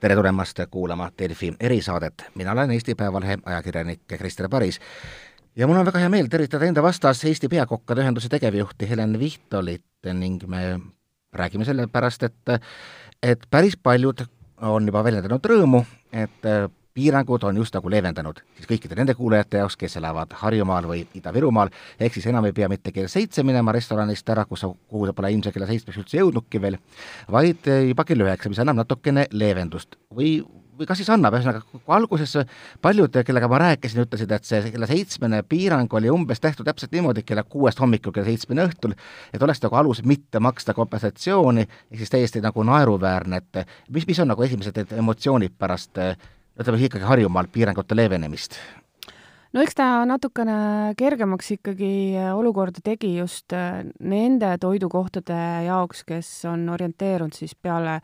tere 0.00 0.14
tulemast 0.14 0.60
kuulama 0.70 1.10
Delfi 1.18 1.52
erisaadet, 1.60 2.24
mina 2.34 2.52
olen 2.52 2.70
Eesti 2.70 2.94
Päevalehe 2.94 3.38
ajakirjanik 3.44 4.00
Krister 4.06 4.48
Paris 4.48 4.80
ja 5.56 5.66
mul 5.66 5.76
on 5.76 5.86
väga 5.86 5.98
hea 5.98 6.08
meel 6.08 6.28
tervitada 6.30 6.68
enda 6.68 6.82
vastas 6.82 7.24
Eesti 7.24 7.48
Peakokkade 7.48 8.04
Ühenduse 8.04 8.30
tegevjuhti 8.30 8.88
Helen 8.90 9.18
Vihtolit 9.18 9.84
ning 10.14 10.42
me 10.46 10.80
räägime 11.32 11.64
sellepärast, 11.64 12.22
et 12.22 12.60
et 13.22 13.46
päris 13.50 13.76
paljud 13.76 14.22
on 14.62 14.86
juba 14.86 15.02
väljendanud 15.04 15.46
rõõmu, 15.50 15.82
et 16.12 16.46
piirangud 16.94 17.44
on 17.48 17.56
just 17.56 17.74
nagu 17.74 17.90
leevendanud 17.90 18.42
siis 18.56 18.68
kõikide 18.70 18.98
nende 18.98 19.14
kuulajate 19.18 19.62
jaoks, 19.62 19.76
kes 19.78 19.96
elavad 20.00 20.34
Harjumaal 20.42 20.88
või 20.90 21.04
Ida-Virumaal, 21.18 21.72
ehk 22.00 22.18
siis 22.18 22.28
enam 22.30 22.48
ei 22.48 22.54
pea 22.56 22.68
mitte 22.70 22.92
kell 22.94 23.10
seitse 23.10 23.44
minema 23.46 23.72
restoranist 23.74 24.28
ära, 24.34 24.44
kus 24.48 24.64
sa, 24.64 24.70
kuhu 24.70 25.08
sa 25.08 25.16
pole 25.16 25.32
ilmselt 25.34 25.56
kella 25.56 25.68
seitsmeks 25.70 26.02
üldse 26.02 26.20
jõudnudki 26.20 26.62
veel, 26.62 26.78
vaid 27.30 27.68
juba 27.90 28.06
kell 28.08 28.26
üheksa, 28.26 28.52
mis 28.52 28.62
annab 28.62 28.82
natukene 28.82 29.28
leevendust. 29.32 29.98
või, 30.14 30.38
või 30.78 30.86
kas 30.86 31.00
siis 31.00 31.10
annab, 31.10 31.34
ühesõnaga 31.34 31.62
kui 31.66 31.80
alguses 31.94 32.34
paljud, 32.82 33.18
kellega 33.26 33.48
ma 33.50 33.60
rääkisin, 33.64 34.04
ütlesid, 34.06 34.32
et 34.34 34.46
see 34.46 34.72
kella 34.72 34.86
seitsmene 34.90 35.42
piirang 35.48 35.94
oli 35.98 36.10
umbes 36.12 36.40
tehtud 36.42 36.66
täpselt 36.66 36.94
niimoodi, 36.94 37.24
kella 37.26 37.42
kuuest 37.42 37.80
hommikul 37.82 38.14
kella 38.14 38.30
seitsmeni 38.30 38.64
õhtul, 38.66 38.94
et 39.34 39.42
oleks 39.42 39.62
nagu 39.64 39.78
alus 39.80 40.02
mitte 40.06 40.42
maksta 40.42 40.74
kompensatsiooni, 40.78 41.66
ehk 41.90 42.02
siis 42.02 42.14
täiesti 42.14 42.42
nagu 42.44 42.62
naeruväärne, 42.66 43.42
et 43.42 43.62
mis, 43.90 44.06
mis 44.06 44.22
on 44.22 44.30
nagu 44.30 44.46
esimesed 44.46 44.98
emotsioonid 44.98 45.58
pärast 45.58 45.98
ütleme 46.58 46.84
ikkagi 46.88 47.06
Harjumaal 47.06 47.48
piirangute 47.52 47.96
leevenemist? 47.96 48.58
no 49.52 49.62
eks 49.64 49.78
ta 49.78 49.84
natukene 50.08 50.94
kergemaks 50.98 51.52
ikkagi 51.56 51.92
olukorda 52.34 52.82
tegi 52.84 53.14
just 53.16 53.54
äh, 53.56 53.84
nende 54.00 54.56
toidukohtade 54.60 55.38
jaoks, 55.68 56.04
kes 56.08 56.32
on 56.50 56.68
orienteerunud 56.74 57.36
siis 57.36 57.56
peale 57.56 58.00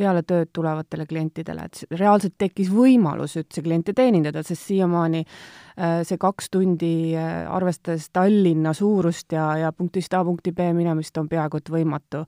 peale 0.00 0.22
tööd 0.24 0.48
tulevatele 0.56 1.04
klientidele, 1.04 1.66
et 1.68 1.98
reaalselt 2.00 2.38
tekkis 2.40 2.70
võimalus 2.72 3.36
üldse 3.36 3.60
kliente 3.64 3.92
teenindada, 3.96 4.42
sest 4.46 4.70
siiamaani 4.70 5.20
äh, 5.26 6.00
see 6.08 6.20
kaks 6.20 6.48
tundi, 6.54 7.12
äh, 7.20 7.44
arvestades 7.52 8.08
Tallinna 8.14 8.72
suurust 8.76 9.36
ja, 9.36 9.50
ja 9.60 9.72
punktist 9.76 10.14
A 10.16 10.22
punkti 10.24 10.54
B 10.56 10.70
minemist, 10.76 11.20
on 11.20 11.28
peaaegu 11.28 11.60
et 11.60 11.72
võimatu 11.76 12.24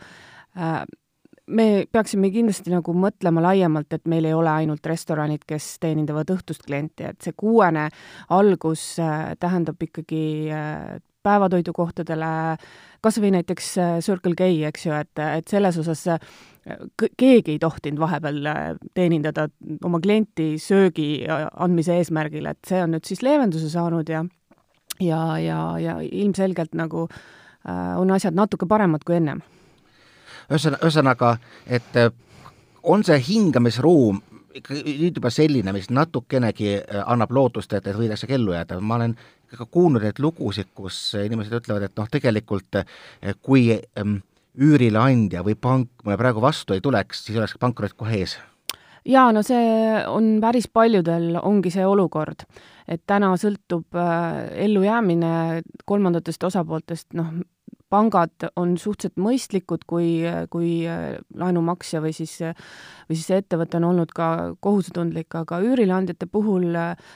me 1.46 1.84
peaksime 1.92 2.30
kindlasti 2.32 2.72
nagu 2.72 2.94
mõtlema 2.96 3.42
laiemalt, 3.42 3.92
et 3.92 4.04
meil 4.10 4.26
ei 4.28 4.34
ole 4.36 4.50
ainult 4.50 4.86
restoranid, 4.86 5.44
kes 5.48 5.76
teenindavad 5.82 6.30
õhtust 6.34 6.66
klienti, 6.66 7.08
et 7.10 7.24
see 7.24 7.34
kuuene 7.36 7.88
algus 8.34 8.84
äh, 9.02 9.32
tähendab 9.40 9.82
ikkagi 9.82 10.22
äh, 10.54 11.00
päevatoidukohtadele, 11.22 12.30
kas 13.02 13.18
või 13.22 13.32
näiteks 13.36 13.72
äh, 13.78 13.96
Circle 14.04 14.36
K, 14.38 14.48
eks 14.70 14.86
ju, 14.86 14.94
et, 14.98 15.24
et 15.42 15.50
selles 15.50 15.78
osas 15.82 16.06
keegi 17.18 17.56
ei 17.56 17.58
tohtinud 17.58 17.98
vahepeal 17.98 18.44
teenindada 18.94 19.48
oma 19.82 19.98
klienti 20.02 20.52
söögi 20.62 21.24
andmise 21.26 21.96
eesmärgil, 21.98 22.46
et 22.46 22.60
see 22.68 22.78
on 22.84 22.94
nüüd 22.94 23.08
siis 23.08 23.24
leevenduse 23.26 23.70
saanud 23.72 24.12
ja 24.14 24.22
ja, 25.00 25.38
ja, 25.38 25.78
ja 25.78 25.96
ilmselgelt 26.00 26.74
nagu 26.78 27.06
äh, 27.08 27.98
on 27.98 28.10
asjad 28.10 28.36
natuke 28.36 28.68
paremad 28.70 29.04
kui 29.06 29.18
ennem 29.18 29.42
ühesõnaga, 30.52 30.84
ühesõnaga, 30.86 31.32
et 31.66 31.98
äh, 32.00 32.12
on 32.82 33.04
see 33.06 33.18
hingamisruum 33.28 34.20
nüüd 34.52 35.16
juba 35.16 35.30
selline, 35.32 35.72
mis 35.72 35.88
natukenegi 35.90 36.74
äh, 36.76 37.04
annab 37.06 37.32
lootust, 37.32 37.72
et, 37.72 37.86
et 37.86 37.96
võidakse 37.96 38.28
kellu 38.30 38.54
jääda, 38.56 38.80
ma 38.80 38.98
olen 39.00 39.16
ka 39.52 39.66
kuulnud 39.68 40.04
neid 40.04 40.20
lugusid, 40.22 40.70
kus 40.76 40.98
inimesed 41.20 41.58
ütlevad, 41.60 41.88
et 41.88 41.98
noh, 41.98 42.08
tegelikult 42.12 42.80
äh, 42.80 43.34
kui 43.44 43.70
ähm, 44.00 44.20
üürileandja 44.60 45.44
või 45.44 45.56
pank 45.56 46.04
mulle 46.04 46.18
praegu 46.20 46.44
vastu 46.44 46.76
ei 46.76 46.84
tuleks, 46.84 47.26
siis 47.26 47.38
oleks 47.40 47.56
pankrot 47.60 47.96
kohe 47.96 48.20
ees. 48.20 48.38
Jaa, 49.08 49.32
no 49.34 49.40
see 49.42 49.62
on 50.06 50.36
päris 50.40 50.68
paljudel, 50.70 51.32
ongi 51.42 51.72
see 51.74 51.82
olukord, 51.88 52.44
et 52.86 53.02
täna 53.08 53.32
sõltub 53.40 53.96
ellujäämine 53.98 55.62
kolmandatest 55.90 56.44
osapooltest, 56.46 57.08
noh, 57.18 57.32
pangad 57.92 58.48
on 58.56 58.76
suhteliselt 58.80 59.20
mõistlikud, 59.20 59.84
kui, 59.88 60.22
kui 60.52 60.70
laenumaksja 61.38 62.00
või 62.02 62.14
siis, 62.16 62.38
või 63.08 63.18
siis 63.18 63.28
see 63.28 63.40
ettevõte 63.42 63.76
on 63.80 63.88
olnud 63.90 64.12
ka 64.16 64.28
kohusetundlik, 64.64 65.34
aga 65.42 65.58
üürileandjate 65.64 66.28
puhul 66.32 66.72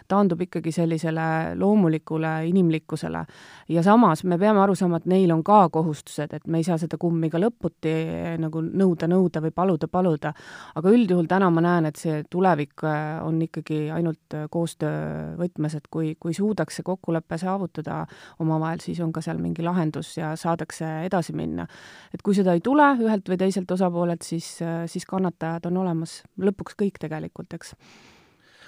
taandub 0.08 0.42
ikkagi 0.44 0.72
sellisele 0.74 1.56
loomulikule 1.56 2.32
inimlikkusele. 2.50 3.24
ja 3.68 3.82
samas 3.82 4.24
me 4.24 4.38
peame 4.38 4.60
aru 4.60 4.74
saama, 4.74 5.00
et 5.00 5.06
neil 5.06 5.32
on 5.32 5.42
ka 5.44 5.68
kohustused, 5.72 6.34
et 6.36 6.46
me 6.46 6.60
ei 6.60 6.66
saa 6.66 6.78
seda 6.78 6.98
kummi 7.00 7.30
ka 7.32 7.40
lõputi 7.40 7.94
nagu 8.42 8.62
nõuda, 8.62 9.08
nõuda 9.08 9.42
või 9.46 9.54
paluda, 9.54 9.88
paluda. 9.88 10.34
aga 10.74 10.92
üldjuhul 10.92 11.26
täna 11.30 11.50
ma 11.50 11.64
näen, 11.64 11.86
et 11.86 11.96
see 11.96 12.22
tulevik 12.30 12.84
on 13.24 13.40
ikkagi 13.42 13.86
ainult 13.94 14.36
koostöö 14.50 15.36
võtmes, 15.40 15.76
et 15.76 15.88
kui, 15.90 16.14
kui 16.20 16.34
suudaks 16.34 16.76
see 16.76 16.86
kokkulepe 16.86 17.38
saavutada 17.40 18.04
omavahel, 18.38 18.80
siis 18.84 19.00
on 19.00 19.12
ka 19.12 19.24
seal 19.24 19.40
mingi 19.40 19.64
lahendus 19.64 20.16
ja 20.18 20.34
saada 20.36 20.65
tahetakse 20.66 21.06
edasi 21.06 21.32
minna. 21.32 21.66
et 22.12 22.22
kui 22.22 22.34
seda 22.34 22.54
ei 22.54 22.60
tule 22.60 22.96
ühelt 23.00 23.28
või 23.28 23.38
teiselt 23.38 23.70
osapoolelt, 23.70 24.22
siis, 24.22 24.58
siis 24.86 25.06
kannatajad 25.06 25.66
on 25.66 25.76
olemas 25.84 26.22
lõpuks 26.38 26.76
kõik 26.76 26.98
tegelikult, 26.98 27.52
eks 27.54 27.74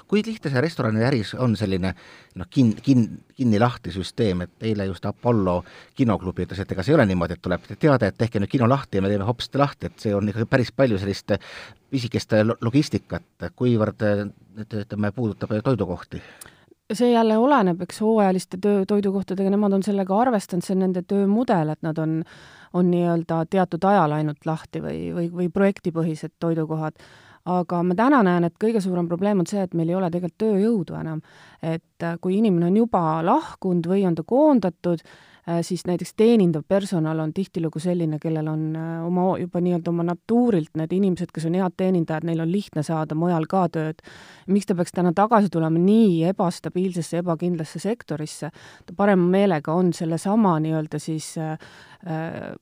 kui 0.09 0.23
lihtne 0.25 0.49
see 0.49 0.61
restoraniäris 0.65 1.35
on 1.37 1.55
selline 1.57 1.91
noh, 2.35 2.47
kin-, 2.49 2.73
kin-, 2.81 3.21
kinni-lahti 3.37 3.93
süsteem, 3.93 4.41
et 4.41 4.65
eile 4.65 4.87
just 4.89 5.05
Apollo 5.05 5.65
kinoklubi 5.95 6.47
ütles, 6.47 6.63
et 6.63 6.73
ega 6.73 6.83
see 6.83 6.95
ei 6.95 6.97
ole 6.97 7.05
niimoodi, 7.11 7.37
et 7.37 7.43
tuleb 7.45 7.67
teade, 7.75 8.09
et 8.09 8.17
tehke 8.17 8.41
nüüd 8.41 8.49
kino 8.49 8.69
lahti 8.69 8.97
ja 8.97 9.05
me 9.05 9.11
teeme 9.13 9.29
hopsti 9.29 9.61
lahti, 9.61 9.91
et 9.91 10.01
see 10.01 10.15
on 10.17 10.31
ikka 10.33 10.47
päris 10.49 10.73
palju 10.73 10.97
sellist 11.03 11.37
pisikest 11.91 12.33
logistikat, 12.63 13.51
kuivõrd 13.53 14.07
ütleme, 14.65 15.13
puudutab 15.13 15.53
toidukohti? 15.67 16.23
See 16.95 17.13
jälle 17.13 17.37
oleneb, 17.39 17.83
eks 17.85 18.01
hooajaliste 18.01 18.59
töö, 18.63 18.85
toidukohtadega, 18.89 19.51
nemad 19.53 19.77
on 19.77 19.83
sellega 19.85 20.17
arvestanud, 20.21 20.65
see 20.65 20.77
on 20.77 20.85
nende 20.87 21.03
töömudel, 21.09 21.75
et 21.75 21.83
nad 21.85 21.99
on, 22.01 22.19
on 22.73 22.91
nii-öelda 22.91 23.43
teatud 23.51 23.85
ajal 23.85 24.17
ainult 24.17 24.47
lahti 24.49 24.81
või, 24.85 25.01
või, 25.15 25.31
või 25.33 25.49
projektipõhised 25.53 26.39
toidukohad. 26.41 26.97
aga 27.49 27.83
ma 27.83 27.95
täna 27.97 28.23
näen, 28.23 28.45
et 28.45 28.55
kõige 28.61 28.81
suurem 28.81 29.09
probleem 29.09 29.41
on 29.41 29.47
see, 29.47 29.63
et 29.63 29.75
meil 29.75 29.89
ei 29.89 29.95
ole 29.95 30.11
tegelikult 30.11 30.39
tööjõudu 30.43 31.01
enam. 31.01 31.21
et 31.63 32.05
kui 32.21 32.39
inimene 32.39 32.67
on 32.67 32.77
juba 32.77 33.23
lahkunud 33.23 33.87
või 33.87 34.07
on 34.07 34.15
ta 34.15 34.23
koondatud, 34.23 35.01
Äh, 35.03 35.38
siis 35.63 35.87
näiteks 35.89 36.15
teenindav 36.17 36.63
personal 36.69 37.19
on 37.19 37.33
tihtilugu 37.33 37.81
selline, 37.81 38.19
kellel 38.21 38.49
on 38.51 38.65
äh, 38.77 39.05
oma, 39.07 39.29
juba 39.41 39.63
nii-öelda 39.65 39.93
oma 39.93 40.05
natuurilt 40.09 40.75
need 40.77 40.93
inimesed, 40.93 41.33
kes 41.35 41.47
on 41.49 41.57
head 41.59 41.77
teenindajad, 41.81 42.27
neil 42.29 42.43
on 42.45 42.53
lihtne 42.53 42.85
saada 42.87 43.17
mujal 43.19 43.47
ka 43.49 43.67
tööd. 43.73 44.03
miks 44.47 44.69
ta 44.69 44.77
peaks 44.77 44.93
täna 44.97 45.13
tagasi 45.17 45.49
tulema 45.53 45.81
nii 45.81 46.25
ebastabiilsesse, 46.33 47.23
ebakindlasse 47.23 47.81
sektorisse, 47.83 48.51
ta 48.87 48.97
parema 48.97 49.25
meelega 49.39 49.73
on 49.73 49.93
sellesama 49.93 50.59
nii-öelda 50.65 51.01
siis 51.03 51.35
äh, 51.39 51.57
äh 52.07 52.53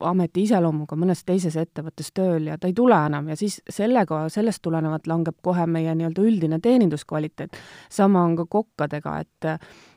ameti 0.00 0.44
iseloomuga 0.46 0.96
mõnes 0.98 1.22
teises 1.26 1.56
ettevõttes 1.60 2.10
tööl 2.14 2.48
ja 2.50 2.58
ta 2.58 2.68
ei 2.70 2.74
tule 2.76 2.96
enam 3.06 3.28
ja 3.30 3.36
siis 3.38 3.60
sellega, 3.70 4.22
sellest 4.32 4.62
tulenevalt 4.62 5.06
langeb 5.10 5.36
kohe 5.42 5.66
meie 5.66 5.94
nii-öelda 5.94 6.24
üldine 6.24 6.60
teeninduskvaliteet. 6.62 7.56
sama 7.90 8.22
on 8.24 8.36
ka 8.36 8.46
kokkadega, 8.46 9.18
et 9.20 9.48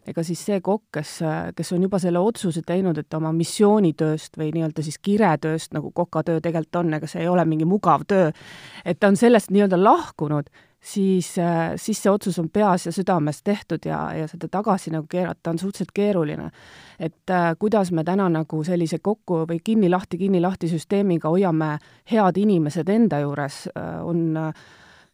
ega 0.07 0.23
siis 0.23 0.45
see 0.45 0.59
kokk, 0.61 0.89
kes, 0.99 1.19
kes 1.55 1.73
on 1.73 1.87
juba 1.87 1.99
selle 1.99 2.19
otsuse 2.19 2.61
teinud, 2.65 2.97
et 2.97 3.13
oma 3.13 3.31
missioonitööst 3.35 4.37
või 4.37 4.51
nii-öelda 4.55 4.83
siis 4.83 4.99
kiretööst, 4.99 5.73
nagu 5.73 5.91
kokatöö 5.91 6.41
tegelikult 6.41 6.81
on, 6.83 6.93
ega 6.99 7.07
see 7.07 7.23
ei 7.23 7.31
ole 7.31 7.45
mingi 7.45 7.65
mugav 7.69 8.05
töö, 8.07 8.31
et 8.85 8.99
ta 8.99 9.11
on 9.11 9.19
sellest 9.19 9.51
nii-öelda 9.51 9.79
lahkunud, 9.83 10.49
siis, 10.83 11.35
siis 11.75 12.01
see 12.03 12.11
otsus 12.11 12.39
on 12.39 12.49
peas 12.49 12.85
ja 12.85 12.91
südames 12.91 13.39
tehtud 13.43 13.85
ja, 13.87 14.01
ja 14.17 14.27
seda 14.27 14.49
tagasi 14.51 14.91
nagu 14.91 15.07
keerata 15.09 15.53
on 15.53 15.59
suhteliselt 15.59 15.93
keeruline. 15.95 16.49
et 16.99 17.29
äh, 17.29 17.55
kuidas 17.59 17.91
me 17.91 18.03
täna 18.03 18.29
nagu 18.29 18.63
sellise 18.63 18.99
kokku 18.99 19.45
või 19.49 19.59
kinni-lahti, 19.63 20.17
kinni-lahti 20.17 20.67
süsteemiga 20.67 21.29
hoiame 21.29 21.77
head 22.11 22.37
inimesed 22.37 22.89
enda 22.89 23.19
juures 23.19 23.67
äh,, 23.77 24.05
on 24.05 24.37
äh, 24.37 24.53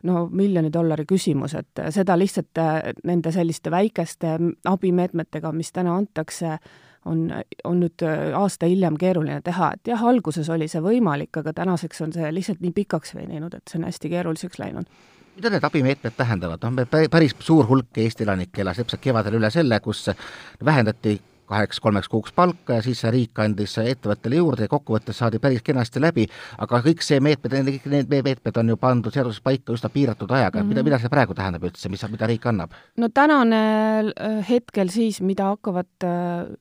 no 0.03 0.27
miljoni 0.31 0.73
dollari 0.73 1.05
küsimus, 1.05 1.55
et 1.59 1.81
seda 1.93 2.17
lihtsalt 2.17 2.57
äh, 2.57 2.77
nende 3.03 3.31
selliste 3.35 3.71
väikeste 3.71 4.37
abimeetmetega, 4.65 5.51
mis 5.51 5.71
täna 5.75 5.95
antakse, 5.99 6.57
on, 7.05 7.29
on 7.63 7.79
nüüd 7.83 8.05
äh, 8.07 8.33
aasta 8.37 8.69
hiljem 8.69 8.97
keeruline 8.99 9.41
teha, 9.45 9.73
et 9.75 9.93
jah, 9.93 10.03
alguses 10.11 10.49
oli 10.49 10.67
see 10.71 10.81
võimalik, 10.83 11.41
aga 11.41 11.53
tänaseks 11.61 12.01
on 12.05 12.15
see 12.15 12.33
lihtsalt 12.33 12.63
nii 12.63 12.75
pikaks 12.75 13.15
veninud, 13.15 13.55
et 13.55 13.71
see 13.71 13.79
on 13.79 13.87
hästi 13.89 14.13
keeruliseks 14.15 14.59
läinud 14.59 14.89
mida 15.39 15.53
need 15.55 15.63
abimeetmed 15.63 16.15
tähendavad, 16.19 16.67
noh, 16.67 16.85
päris 17.11 17.35
suur 17.39 17.67
hulk 17.69 17.97
Eesti 18.03 18.25
elanikke 18.27 18.63
elas 18.63 18.79
täpselt 18.81 19.03
kevadel 19.03 19.39
üle 19.39 19.51
selle, 19.53 19.79
kus 19.83 20.09
vähendati 20.65 21.15
kaheks-kolmeks 21.49 22.09
kuuks 22.11 22.33
palka 22.35 22.77
ja 22.77 22.83
siis 22.85 23.01
riik 23.09 23.39
andis 23.41 23.73
ettevõttele 23.81 24.37
juurde 24.37 24.67
ja 24.67 24.71
kokkuvõttes 24.71 25.17
saadi 25.17 25.39
päris 25.41 25.63
kenasti 25.65 26.01
läbi, 26.01 26.27
aga 26.61 26.81
kõik 26.85 27.01
see 27.05 27.21
meetmed, 27.25 27.55
kõik 27.71 27.87
need 27.89 28.11
meetmed 28.13 28.59
on 28.61 28.69
ju 28.73 28.77
pandud 28.81 29.15
seaduses 29.15 29.41
paika 29.41 29.73
üsna 29.73 29.89
piiratud 29.93 30.29
ajaga 30.29 30.59
mm, 30.59 30.61
-hmm. 30.61 30.75
mida, 30.75 30.85
mida 30.85 31.01
see 31.01 31.13
praegu 31.13 31.33
tähendab 31.37 31.65
üldse, 31.65 31.89
mis, 31.89 32.05
mida 32.11 32.29
riik 32.29 32.45
annab? 32.51 32.77
no 32.97 33.09
tänane 33.09 33.63
äh, 34.13 34.37
hetkel 34.49 34.93
siis, 34.93 35.21
mida 35.25 35.49
hakkavad 35.55 36.05
äh, 36.05 36.53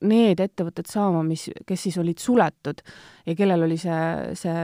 need 0.00 0.40
ettevõtted 0.40 0.88
saama, 0.88 1.22
mis, 1.26 1.50
kes 1.66 1.82
siis 1.88 1.98
olid 2.00 2.18
suletud 2.18 2.80
ja 3.26 3.36
kellel 3.36 3.68
oli 3.68 3.76
see, 3.80 4.00
see 4.40 4.56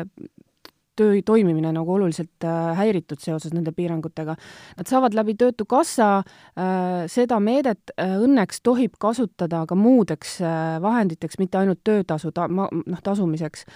töö 0.96 1.20
toimimine 1.24 1.72
nagu 1.74 1.94
oluliselt 1.94 2.44
äh, 2.44 2.76
häiritud 2.78 3.20
seoses 3.22 3.52
nende 3.54 3.72
piirangutega. 3.76 4.36
Nad 4.78 4.90
saavad 4.90 5.14
läbi 5.16 5.34
Töötukassa 5.38 6.08
äh, 6.18 7.04
seda 7.12 7.38
meedet 7.40 7.92
äh, 8.00 8.16
õnneks 8.22 8.62
tohib 8.66 8.96
kasutada 9.02 9.64
ka 9.68 9.76
muudeks 9.78 10.38
vahenditeks, 10.82 11.38
mitte 11.38 11.60
ainult 11.60 11.82
töötasu 11.84 12.32
ta-, 12.34 12.48
ma-, 12.48 12.68
noh, 12.72 13.02
tasumiseks, 13.04 13.66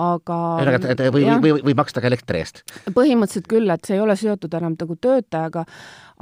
aga 0.00 0.38
või, 1.12 1.26
või, 1.44 1.54
või 1.70 1.76
maksta 1.76 2.02
ka 2.02 2.10
elektri 2.10 2.40
eest? 2.42 2.64
põhimõtteliselt 2.96 3.50
küll, 3.50 3.70
et 3.72 3.86
see 3.86 3.98
ei 3.98 4.04
ole 4.04 4.16
seotud 4.18 4.54
enam 4.56 4.76
nagu 4.80 4.96
töötajaga, 4.96 5.64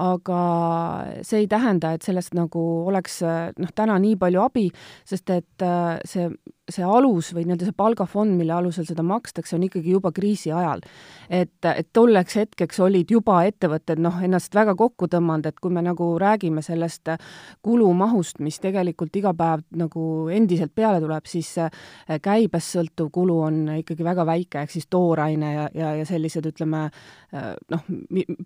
aga 0.02 0.42
see 1.26 1.44
ei 1.44 1.48
tähenda, 1.50 1.94
et 1.94 2.06
sellest 2.06 2.34
nagu 2.38 2.64
oleks 2.90 3.20
noh, 3.22 3.74
täna 3.74 3.98
nii 4.02 4.18
palju 4.20 4.44
abi, 4.44 4.68
sest 5.08 5.30
et 5.34 5.68
see 6.08 6.28
see 6.68 6.84
alus 6.84 7.32
või 7.34 7.46
nii-öelda 7.46 7.68
see 7.68 7.76
palgafond, 7.76 8.36
mille 8.38 8.52
alusel 8.54 8.86
seda 8.88 9.04
makstakse, 9.06 9.56
on 9.56 9.64
ikkagi 9.68 9.94
juba 9.94 10.12
kriisi 10.14 10.52
ajal. 10.52 10.82
et, 11.30 11.64
et 11.64 11.88
tolleks 11.92 12.36
hetkeks 12.36 12.80
olid 12.84 13.10
juba 13.10 13.40
ettevõtted 13.48 14.00
noh, 14.02 14.20
ennast 14.24 14.54
väga 14.54 14.74
kokku 14.76 15.08
tõmmanud, 15.10 15.48
et 15.48 15.60
kui 15.60 15.72
me 15.72 15.82
nagu 15.84 16.10
räägime 16.20 16.62
sellest 16.64 17.12
kulumahust, 17.64 18.40
mis 18.44 18.60
tegelikult 18.60 19.16
iga 19.16 19.34
päev 19.36 19.64
nagu 19.76 20.28
endiselt 20.32 20.74
peale 20.74 21.00
tuleb, 21.00 21.26
siis 21.28 21.54
käibest 22.22 22.76
sõltuv 22.76 23.10
kulu 23.12 23.38
on 23.48 23.60
ikkagi 23.78 24.04
väga 24.04 24.26
väike, 24.28 24.64
ehk 24.64 24.74
siis 24.76 24.88
tooraine 24.90 25.52
ja, 25.54 25.68
ja, 25.74 25.94
ja 26.00 26.06
sellised, 26.08 26.46
ütleme 26.52 26.88
noh, 27.72 27.88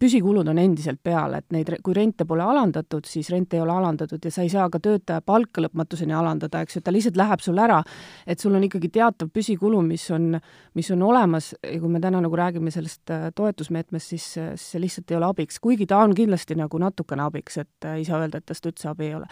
püsikulud 0.00 0.48
on 0.48 0.58
endiselt 0.58 1.02
peal, 1.02 1.36
et 1.38 1.48
neid, 1.54 1.70
kui 1.82 1.94
rente 1.96 2.26
pole 2.28 2.42
alandatud, 2.44 3.06
siis 3.08 3.30
rent 3.30 3.54
ei 3.54 3.62
ole 3.62 3.74
alandatud 3.74 4.22
ja 4.24 4.34
sa 4.34 4.42
ei 4.42 4.50
saa 4.52 4.68
ka 4.72 4.80
töötaja 4.82 5.22
palka 5.22 5.62
lõpmatuseni 5.62 6.14
alandada, 6.16 6.62
eks 6.62 6.78
ju, 6.78 6.82
ta 6.84 6.94
lihtsalt 6.94 7.18
läheb 7.18 7.44
sul 7.44 7.60
ära 7.62 7.82
et 8.26 8.40
sul 8.42 8.54
on 8.54 8.64
ikkagi 8.66 8.90
teatav 8.92 9.30
püsikulu, 9.34 9.82
mis 9.86 10.04
on, 10.14 10.36
mis 10.78 10.90
on 10.94 11.02
olemas 11.06 11.52
ja 11.62 11.78
kui 11.80 11.90
me 11.92 12.00
täna 12.02 12.22
nagu 12.24 12.38
räägime 12.38 12.72
sellest 12.74 13.10
äh, 13.14 13.28
toetusmeetmest, 13.34 14.14
siis, 14.14 14.28
siis 14.36 14.68
see 14.74 14.82
lihtsalt 14.82 15.10
ei 15.10 15.18
ole 15.20 15.30
abiks, 15.32 15.60
kuigi 15.62 15.86
ta 15.90 16.02
on 16.04 16.14
kindlasti 16.16 16.56
nagu 16.58 16.80
natukene 16.82 17.26
abiks, 17.26 17.58
et 17.62 17.88
äh, 17.88 18.00
ei 18.00 18.08
saa 18.08 18.22
öelda, 18.22 18.42
et 18.42 18.48
tast 18.48 18.66
üldse 18.68 18.90
abi 18.92 19.10
ei 19.10 19.18
ole. 19.20 19.28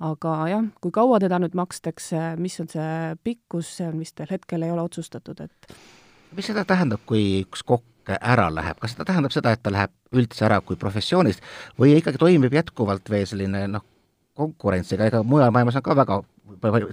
aga 0.00 0.34
jah, 0.48 0.68
kui 0.80 0.92
kaua 0.96 1.18
teda 1.20 1.36
nüüd 1.42 1.54
makstakse, 1.58 2.34
mis 2.40 2.54
on 2.62 2.70
see 2.72 3.16
pikkus, 3.24 3.74
see 3.76 3.88
on 3.90 3.98
vist 4.00 4.18
veel 4.20 4.30
hetkel 4.32 4.62
ei 4.64 4.72
ole 4.72 4.86
otsustatud, 4.88 5.42
et 5.44 5.74
mis 6.36 6.46
seda 6.46 6.64
tähendab, 6.64 7.02
kui 7.06 7.42
üks 7.44 7.64
kokk 7.66 7.84
ära 8.20 8.48
läheb, 8.52 8.78
kas 8.80 8.94
seda 8.94 9.06
tähendab 9.08 9.34
seda, 9.34 9.52
et 9.54 9.62
ta 9.62 9.72
läheb 9.72 9.92
üldse 10.16 10.44
ära 10.46 10.60
kui 10.64 10.78
professioonist 10.80 11.44
või 11.78 11.94
ikkagi 11.98 12.20
toimib 12.20 12.54
jätkuvalt 12.54 13.10
veel 13.12 13.26
selline 13.28 13.66
noh, 13.70 13.84
konkurents, 14.38 14.92
ega 14.94 15.10
ega 15.10 15.22
mujal 15.26 15.52
maailmas 15.54 15.78
on 15.78 15.84
ka 15.84 15.96
väga 15.98 16.20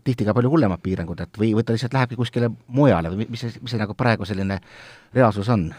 tihti 0.04 0.26
ka 0.26 0.36
palju 0.38 0.52
hullemad 0.54 0.82
piirangud, 0.84 1.22
et 1.24 1.40
või, 1.40 1.54
või 1.58 1.66
ta 1.66 1.76
lihtsalt 1.76 1.96
lähebki 1.98 2.20
kuskile 2.20 2.52
mujale 2.68 3.14
või 3.14 3.30
mis 3.30 3.46
see, 3.46 3.62
mis 3.62 3.74
see 3.74 3.82
nagu 3.82 3.96
praegu 3.98 4.28
selline 4.28 4.60
reaalsus 5.16 5.50
on? 5.54 5.70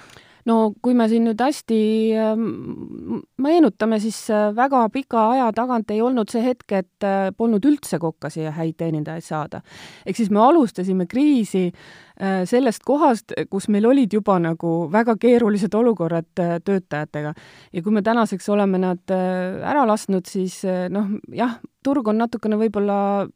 no 0.49 0.57
kui 0.83 0.95
me 0.97 1.07
siin 1.11 1.27
nüüd 1.29 1.41
hästi 1.43 1.79
ähm, 2.19 3.21
meenutame, 3.43 3.99
siis 4.03 4.19
äh, 4.33 4.49
väga 4.57 4.85
pika 4.95 5.29
aja 5.35 5.49
tagant 5.57 5.91
ei 5.95 6.01
olnud 6.05 6.31
see 6.33 6.43
hetk, 6.45 6.67
et 6.79 7.07
äh, 7.07 7.31
polnud 7.37 7.65
üldse 7.69 8.01
kokkasi 8.03 8.45
ja 8.47 8.53
häid 8.57 8.79
teenindajaid 8.81 9.27
saada. 9.27 9.63
ehk 10.07 10.17
siis 10.17 10.31
me 10.35 10.41
alustasime 10.45 11.09
kriisi 11.11 11.67
äh, 11.69 12.43
sellest 12.49 12.85
kohast, 12.89 13.35
kus 13.51 13.69
meil 13.69 13.89
olid 13.91 14.15
juba 14.15 14.39
nagu 14.43 14.75
väga 14.93 15.17
keerulised 15.21 15.75
olukorrad 15.75 16.31
töötajatega. 16.65 17.35
ja 17.73 17.83
kui 17.83 17.93
me 17.93 18.03
tänaseks 18.03 18.49
oleme 18.49 18.79
nad 18.83 19.05
ära 19.11 19.87
lasknud, 19.89 20.27
siis 20.27 20.63
noh, 20.91 21.11
jah, 21.35 21.59
turg 21.85 22.09
on 22.09 22.19
natukene 22.25 22.59
võib-olla 22.61 23.27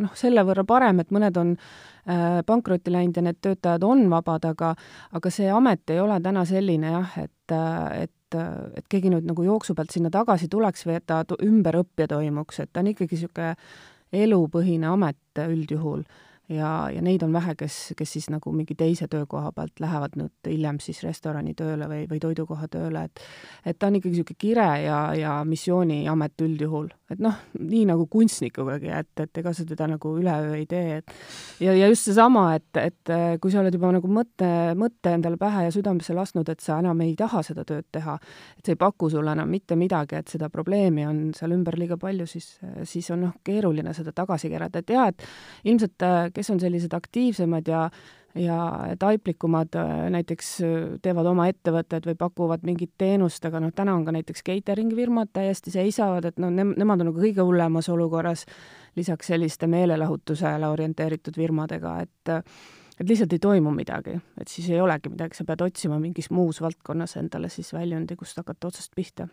noh, 0.00 0.14
selle 0.18 0.44
võrra 0.46 0.64
parem, 0.68 1.02
et 1.02 1.12
mõned 1.14 1.36
on 1.40 1.52
äh, 1.56 2.40
pankrotti 2.46 2.92
läinud 2.92 3.18
ja 3.18 3.26
need 3.26 3.40
töötajad 3.42 3.84
on 3.86 4.06
vabad, 4.12 4.48
aga 4.52 4.72
aga 5.16 5.34
see 5.34 5.50
amet 5.52 5.92
ei 5.92 6.00
ole 6.02 6.20
täna 6.24 6.46
selline 6.48 6.94
jah, 6.96 7.20
et, 7.24 7.54
äh, 7.56 8.06
et 8.06 8.16
et 8.30 8.84
keegi 8.86 9.10
nüüd 9.10 9.24
nagu 9.26 9.42
jooksu 9.42 9.74
pealt 9.74 9.90
sinna 9.90 10.06
tagasi 10.14 10.46
tuleks 10.46 10.84
või 10.86 11.00
et 11.00 11.06
ta 11.10 11.24
ümberõppija 11.42 12.06
toimuks, 12.12 12.60
et 12.62 12.70
ta 12.70 12.78
on 12.78 12.92
ikkagi 12.92 13.16
niisugune 13.16 13.56
elupõhine 14.14 14.86
amet 14.86 15.40
üldjuhul 15.42 16.04
ja, 16.50 16.90
ja 16.94 17.02
neid 17.02 17.22
on 17.22 17.32
vähe, 17.32 17.54
kes, 17.58 17.92
kes 17.96 18.12
siis 18.16 18.28
nagu 18.32 18.52
mingi 18.54 18.74
teise 18.78 19.08
töökoha 19.10 19.52
pealt 19.56 19.80
lähevad 19.82 20.16
nüüd 20.18 20.50
hiljem 20.50 20.80
siis 20.82 21.02
restorani 21.06 21.54
tööle 21.58 21.88
või, 21.90 22.04
või 22.10 22.22
toidukoha 22.22 22.68
tööle, 22.72 23.06
et 23.08 23.22
et 23.64 23.78
ta 23.78 23.90
on 23.90 23.98
ikkagi 24.00 24.16
niisugune 24.16 24.40
kire 24.40 24.70
ja, 24.84 25.00
ja 25.18 25.36
missiooniamet 25.44 26.46
üldjuhul. 26.46 26.90
Et 27.10 27.22
noh, 27.22 27.36
nii 27.58 27.84
nagu 27.88 28.06
kunstnikugagi, 28.10 28.90
et, 28.94 29.10
et 29.24 29.40
ega 29.42 29.52
sa 29.56 29.64
teda 29.68 29.88
nagu 29.90 30.12
üleöö 30.20 30.54
ei 30.58 30.66
tee, 30.70 31.00
et 31.00 31.14
ja, 31.64 31.74
ja 31.76 31.88
just 31.90 32.08
seesama, 32.08 32.46
et, 32.58 32.80
et 32.80 33.12
kui 33.42 33.52
sa 33.52 33.62
oled 33.62 33.74
juba 33.74 33.92
nagu 33.96 34.10
mõtte, 34.10 34.50
mõtte 34.78 35.14
endale 35.16 35.40
pähe 35.40 35.66
ja 35.66 35.74
südamesse 35.74 36.14
lasknud, 36.16 36.48
et 36.52 36.62
sa 36.64 36.78
enam 36.82 37.02
ei 37.04 37.16
taha 37.18 37.42
seda 37.46 37.64
tööd 37.68 37.88
teha, 37.92 38.16
et 38.58 38.64
see 38.64 38.76
ei 38.76 38.80
paku 38.80 39.10
sulle 39.12 39.34
enam 39.34 39.50
mitte 39.50 39.78
midagi, 39.80 40.20
et 40.20 40.30
seda 40.30 40.50
probleemi 40.52 41.06
on 41.08 41.22
seal 41.36 41.56
ümber 41.56 41.78
liiga 41.80 41.98
palju, 42.00 42.28
siis, 42.30 42.52
siis 42.88 43.10
on 43.14 43.26
noh, 43.26 43.36
keeruline 43.44 43.94
seda 43.96 44.14
tagasi 44.16 44.52
keerata, 44.52 44.84
et 44.84 44.94
jaa, 44.94 45.10
et 45.10 45.26
ilmselt 45.70 46.08
kes 46.34 46.54
on 46.54 46.62
sellised 46.62 46.94
aktiivsemad 46.96 47.68
ja 47.70 47.84
ja 48.34 48.86
taiplikumad 48.98 49.74
äh, 49.74 50.10
näiteks 50.10 50.50
äh, 50.62 50.68
teevad 51.02 51.26
oma 51.26 51.48
ettevõtted 51.50 52.06
või 52.06 52.16
pakuvad 52.18 52.64
mingit 52.66 52.92
teenust, 52.98 53.44
aga 53.44 53.60
noh, 53.62 53.72
täna 53.74 53.94
on 53.98 54.04
ka 54.06 54.14
näiteks 54.14 54.44
catering 54.46 54.92
firmad 54.94 55.32
täiesti 55.34 55.72
seisavad, 55.74 56.28
et 56.30 56.38
noh, 56.42 56.52
ne-, 56.54 56.68
nemad 56.78 57.02
on 57.02 57.10
nagu 57.10 57.18
kõige 57.22 57.42
hullemas 57.46 57.90
olukorras 57.90 58.46
lisaks 58.96 59.32
selliste 59.32 59.66
meelelahutusele 59.70 60.68
orienteeritud 60.70 61.38
firmadega, 61.38 61.98
et 62.06 62.34
et 63.00 63.08
lihtsalt 63.08 63.32
ei 63.32 63.40
toimu 63.40 63.70
midagi, 63.72 64.18
et 64.40 64.48
siis 64.52 64.68
ei 64.70 64.80
olegi 64.80 65.08
midagi, 65.08 65.38
sa 65.38 65.46
pead 65.48 65.62
otsima 65.64 65.96
mingis 65.98 66.28
muus 66.30 66.60
valdkonnas 66.60 67.16
endale 67.16 67.48
siis 67.48 67.72
väljundi, 67.72 68.16
kust 68.16 68.36
hakata 68.36 68.68
otsast 68.68 68.92
pihta. 68.94 69.28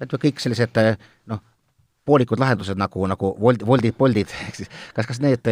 et 0.00 0.12
kõik 0.12 0.42
sellised 0.44 0.76
noh, 1.26 1.40
poolikud 2.04 2.38
lahendused 2.38 2.78
nagu, 2.78 3.06
nagu 3.08 3.34
Wold, 3.40 3.64
Woldid, 3.66 3.96
Boldid, 3.98 4.34
ehk 4.46 4.60
siis 4.60 4.70
kas, 4.94 5.08
kas 5.08 5.22
need 5.24 5.48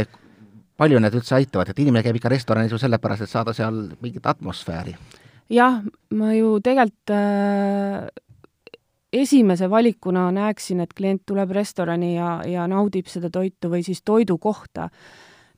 palju 0.81 1.01
need 1.03 1.17
üldse 1.21 1.37
aitavad, 1.37 1.71
et 1.71 1.83
inimene 1.83 2.05
käib 2.07 2.17
ikka 2.21 2.33
restoranis 2.33 2.73
ju 2.73 2.81
sellepärast, 2.81 3.27
et 3.27 3.33
saada 3.33 3.55
seal 3.57 3.83
mingit 4.01 4.27
atmosfääri? 4.27 4.97
jah, 5.51 5.81
ma 6.15 6.33
ju 6.37 6.59
tegelikult 6.63 7.13
äh, 7.15 8.07
esimese 9.13 9.71
valikuna 9.71 10.29
näeksin, 10.35 10.81
et 10.85 10.95
klient 10.95 11.25
tuleb 11.27 11.51
restorani 11.55 12.15
ja, 12.15 12.37
ja 12.47 12.67
naudib 12.71 13.11
seda 13.11 13.31
toitu 13.33 13.73
või 13.73 13.83
siis 13.87 14.05
toidukohta 14.07 14.89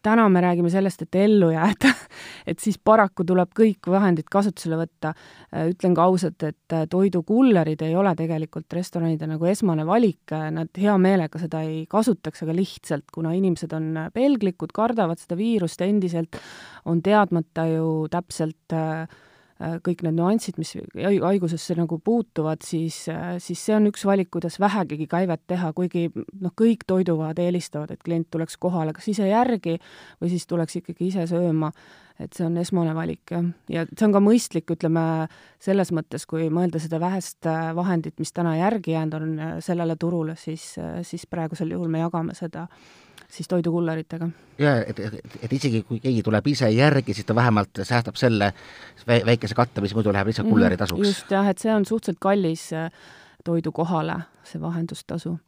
täna 0.03 0.29
me 0.29 0.43
räägime 0.45 0.71
sellest, 0.71 1.03
et 1.07 1.19
ellu 1.23 1.51
jääda 1.53 1.93
et 2.51 2.63
siis 2.63 2.79
paraku 2.79 3.25
tuleb 3.29 3.53
kõik 3.57 3.89
vahendid 3.91 4.29
kasutusele 4.33 4.79
võtta. 4.83 5.15
Äh, 5.55 5.71
ütlen 5.73 5.97
ka 5.97 6.07
ausalt, 6.11 6.43
et 6.49 6.77
äh, 6.77 6.87
toidukullerid 6.91 7.83
ei 7.87 7.97
ole 7.99 8.15
tegelikult 8.19 8.73
restoranide 8.77 9.29
nagu 9.31 9.51
esmane 9.51 9.87
valik, 9.89 10.33
nad 10.33 10.71
hea 10.79 10.95
meelega 10.99 11.41
seda 11.43 11.65
ei 11.67 11.85
kasutaks, 11.91 12.45
aga 12.45 12.57
lihtsalt, 12.57 13.09
kuna 13.15 13.35
inimesed 13.39 13.73
on 13.77 13.91
pelglikud, 14.15 14.73
kardavad 14.75 15.21
seda 15.23 15.39
viirust 15.39 15.83
endiselt, 15.85 16.41
on 16.89 17.03
teadmata 17.03 17.67
ju 17.71 17.93
täpselt 18.13 18.77
äh, 18.77 19.05
Äh, 19.07 19.32
kõik 19.85 20.03
need 20.07 20.17
nüansid, 20.17 20.59
mis 20.61 20.73
haigusesse 21.23 21.77
nagu 21.79 21.99
puutuvad, 22.03 22.65
siis, 22.67 23.05
äh, 23.13 23.37
siis 23.43 23.61
see 23.63 23.77
on 23.77 23.87
üks 23.91 24.05
valik, 24.09 24.31
kuidas 24.35 24.59
vähegigi 24.63 25.07
käivet 25.11 25.43
teha, 25.51 25.73
kuigi 25.77 26.09
noh, 26.15 26.55
kõik 26.59 26.87
toidukohad 26.89 27.39
eelistavad, 27.43 27.93
et 27.95 28.03
klient 28.03 28.31
tuleks 28.33 28.59
kohale 28.63 28.95
kas 28.97 29.09
ise 29.13 29.29
järgi 29.29 29.79
või 30.21 30.33
siis 30.33 30.49
tuleks 30.51 30.81
ikkagi 30.81 31.11
ise 31.13 31.27
sööma, 31.31 31.73
et 32.23 32.35
see 32.37 32.47
on 32.47 32.59
esmane 32.61 32.95
valik, 32.97 33.23
jah. 33.31 33.47
ja 33.73 33.87
see 33.93 34.09
on 34.09 34.17
ka 34.17 34.25
mõistlik, 34.25 34.75
ütleme, 34.75 35.05
selles 35.63 35.95
mõttes, 35.95 36.27
kui 36.29 36.49
mõelda 36.53 36.83
seda 36.83 37.01
vähest 37.03 37.47
äh, 37.51 37.71
vahendit, 37.77 38.19
mis 38.19 38.35
täna 38.35 38.57
järgi 38.59 38.97
jäänud 38.97 39.17
on 39.21 39.63
sellele 39.63 39.97
turule, 39.97 40.37
siis, 40.41 40.75
siis 41.07 41.27
praegusel 41.31 41.77
juhul 41.77 41.93
me 41.93 42.03
jagame 42.03 42.35
seda 42.39 42.67
siis 43.33 43.49
toidukulleritega. 43.49 44.29
jaa, 44.59 44.77
et, 44.87 44.99
et, 44.99 45.37
et 45.43 45.53
isegi 45.53 45.83
kui 45.89 46.01
keegi 46.01 46.23
tuleb 46.23 46.47
ise 46.53 46.69
järgi, 46.71 47.15
siis 47.15 47.27
ta 47.27 47.35
vähemalt 47.35 47.83
säästab 47.83 48.19
selle 48.21 48.53
väikese 49.09 49.57
katte, 49.59 49.81
mis 49.81 49.95
muidu 49.97 50.13
läheb 50.13 50.29
lihtsalt 50.31 50.49
kulleri 50.49 50.77
mhm, 50.77 50.83
tasuks. 50.85 51.09
just 51.09 51.33
jah, 51.33 51.49
et 51.49 51.63
see 51.63 51.73
on 51.75 51.87
suhteliselt 51.89 52.21
kallis 52.21 52.69
äh, 52.77 52.91
toidu 53.45 53.73
kohale, 53.73 54.21
see 54.45 54.61
vahendustasu 54.61 55.39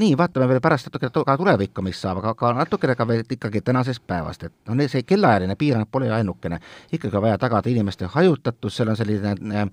nii, 0.00 0.16
vaatame 0.18 0.48
veel 0.48 0.60
pärast 0.62 0.88
natuke 0.88 1.10
ka 1.10 1.36
tulevikku, 1.38 1.82
mis 1.82 2.00
saab, 2.00 2.20
aga, 2.20 2.34
aga 2.36 2.52
natukene 2.62 2.94
ka 2.96 3.06
veel 3.08 3.22
ikkagi 3.36 3.62
tänasest 3.64 4.02
päevast, 4.06 4.44
et 4.46 4.54
noh, 4.68 4.88
see 4.88 5.02
kellaajaline 5.06 5.56
piirang 5.56 5.88
pole 5.90 6.06
ju 6.06 6.14
ainukene. 6.14 6.60
ikkagi 6.92 7.16
on 7.16 7.22
vaja 7.22 7.38
tagada 7.38 7.70
inimeste 7.70 8.06
hajutatus, 8.14 8.76
seal 8.76 8.92
on 8.92 8.96
selline 8.96 9.34
äh, 9.34 9.66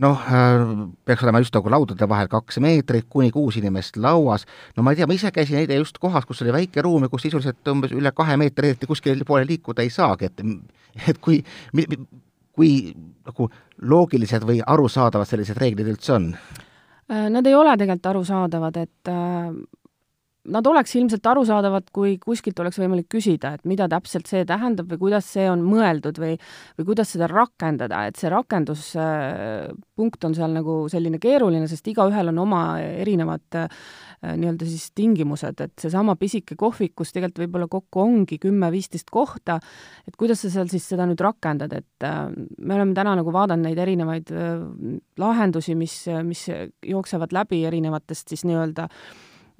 noh, 0.00 0.22
äh, 0.32 0.62
peaks 1.04 1.24
olema 1.24 1.42
just 1.42 1.54
nagu 1.56 1.72
laudade 1.72 2.08
vahel 2.08 2.30
kaks 2.32 2.60
meetrit, 2.62 3.06
kuni 3.12 3.30
kuus 3.34 3.58
inimest 3.60 3.98
lauas, 4.00 4.46
no 4.76 4.84
ma 4.86 4.94
ei 4.94 5.00
tea, 5.00 5.08
ma 5.10 5.16
ise 5.16 5.32
käisin 5.34 5.60
eile 5.60 5.80
just 5.80 6.00
kohas, 6.02 6.26
kus 6.28 6.42
oli 6.44 6.54
väike 6.56 6.84
ruum 6.84 7.06
ja 7.06 7.12
kus 7.12 7.26
sisuliselt 7.26 7.68
umbes 7.72 7.94
üle 7.96 8.12
kahe 8.16 8.38
meetri 8.40 8.72
eriti 8.72 8.88
kuskile 8.90 9.26
poole 9.28 9.46
liikuda 9.48 9.84
ei 9.84 9.92
saagi, 9.92 10.30
et 10.30 10.42
et 11.08 11.20
kui, 11.22 11.42
kui 12.56 12.72
nagu 13.26 13.50
loogilised 13.92 14.44
või 14.46 14.58
arusaadavad 14.66 15.28
sellised 15.28 15.60
reeglid 15.60 15.92
üldse 15.92 16.16
on? 16.16 16.32
Äh, 17.10 17.28
nad 17.32 17.46
ei 17.46 17.54
ole 17.54 17.76
tegelikult 17.76 18.10
arusaadavad, 18.14 18.80
et 18.80 19.12
äh, 19.12 19.52
nad 20.48 20.66
oleks 20.66 20.94
ilmselt 20.96 21.26
arusaadavad, 21.26 21.90
kui 21.92 22.14
kuskilt 22.22 22.58
oleks 22.62 22.78
võimalik 22.80 23.10
küsida, 23.12 23.52
et 23.56 23.66
mida 23.68 23.88
täpselt 23.92 24.30
see 24.30 24.46
tähendab 24.48 24.88
või 24.88 25.00
kuidas 25.02 25.28
see 25.34 25.44
on 25.50 25.60
mõeldud 25.66 26.16
või 26.20 26.38
või 26.78 26.86
kuidas 26.88 27.12
seda 27.12 27.28
rakendada, 27.28 28.06
et 28.08 28.16
see 28.16 28.30
rakenduspunkt 28.32 30.24
on 30.24 30.36
seal 30.36 30.54
nagu 30.56 30.76
selline 30.92 31.20
keeruline, 31.20 31.68
sest 31.68 31.92
igaühel 31.92 32.32
on 32.32 32.40
oma 32.46 32.62
erinevad 32.80 33.60
äh, 33.60 33.84
nii-öelda 34.24 34.68
siis 34.68 34.90
tingimused, 34.96 35.60
et 35.60 35.76
seesama 35.80 36.16
pisike 36.20 36.56
kohvik, 36.60 36.94
kus 36.96 37.12
tegelikult 37.12 37.44
võib-olla 37.44 37.70
kokku 37.72 38.04
ongi 38.06 38.40
kümme-viisteist 38.40 39.12
kohta, 39.12 39.58
et 40.08 40.16
kuidas 40.20 40.40
sa 40.44 40.52
seal 40.52 40.72
siis 40.72 40.88
seda 40.88 41.08
nüüd 41.08 41.20
rakendad, 41.20 41.74
et 41.76 42.06
äh, 42.08 42.22
me 42.32 42.78
oleme 42.78 42.96
täna 42.96 43.18
nagu 43.20 43.34
vaadanud 43.34 43.68
neid 43.68 43.80
erinevaid 43.84 44.32
äh, 44.32 44.54
lahendusi, 45.20 45.76
mis, 45.76 46.06
mis 46.24 46.46
jooksevad 46.48 47.36
läbi 47.36 47.66
erinevatest 47.68 48.32
siis 48.32 48.48
nii-öelda 48.48 48.88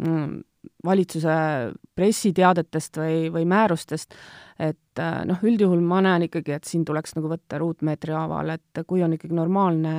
mm, 0.01 0.41
valitsuse 0.85 1.35
pressiteadetest 1.97 2.97
või, 3.01 3.29
või 3.33 3.45
määrustest, 3.49 4.15
et 4.61 5.01
äh, 5.01 5.23
noh, 5.29 5.41
üldjuhul 5.45 5.81
ma 5.85 6.01
näen 6.05 6.27
ikkagi, 6.27 6.53
et 6.57 6.69
siin 6.69 6.85
tuleks 6.89 7.15
nagu 7.17 7.31
võtta 7.31 7.59
ruutmeetri 7.61 8.13
haaval, 8.17 8.53
et 8.57 8.83
kui 8.89 9.03
on 9.05 9.15
ikkagi 9.17 9.37
normaalne 9.37 9.95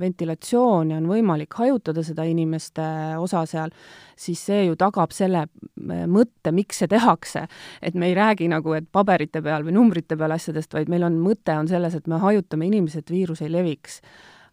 ventilatsioon 0.00 0.94
ja 0.94 0.98
on 0.98 1.06
võimalik 1.10 1.54
hajutada 1.58 2.02
seda 2.06 2.26
inimeste 2.26 2.86
osa 3.22 3.44
seal, 3.50 3.74
siis 4.18 4.42
see 4.50 4.64
ju 4.66 4.78
tagab 4.80 5.14
selle 5.14 5.44
äh, 5.46 6.04
mõtte, 6.10 6.54
miks 6.54 6.82
see 6.82 6.90
tehakse. 6.90 7.46
et 7.82 7.94
me 7.94 8.10
ei 8.10 8.18
räägi 8.18 8.50
nagu, 8.50 8.74
et 8.78 8.90
paberite 8.90 9.42
peal 9.42 9.66
või 9.66 9.78
numbrite 9.78 10.18
peal 10.18 10.34
asjadest, 10.34 10.74
vaid 10.74 10.90
meil 10.90 11.06
on, 11.06 11.18
mõte 11.22 11.54
on 11.58 11.70
selles, 11.70 11.94
et 11.94 12.10
me 12.10 12.18
hajutame 12.22 12.66
inimesi, 12.66 13.02
et 13.02 13.10
viirus 13.10 13.42
ei 13.42 13.52
leviks 13.52 14.00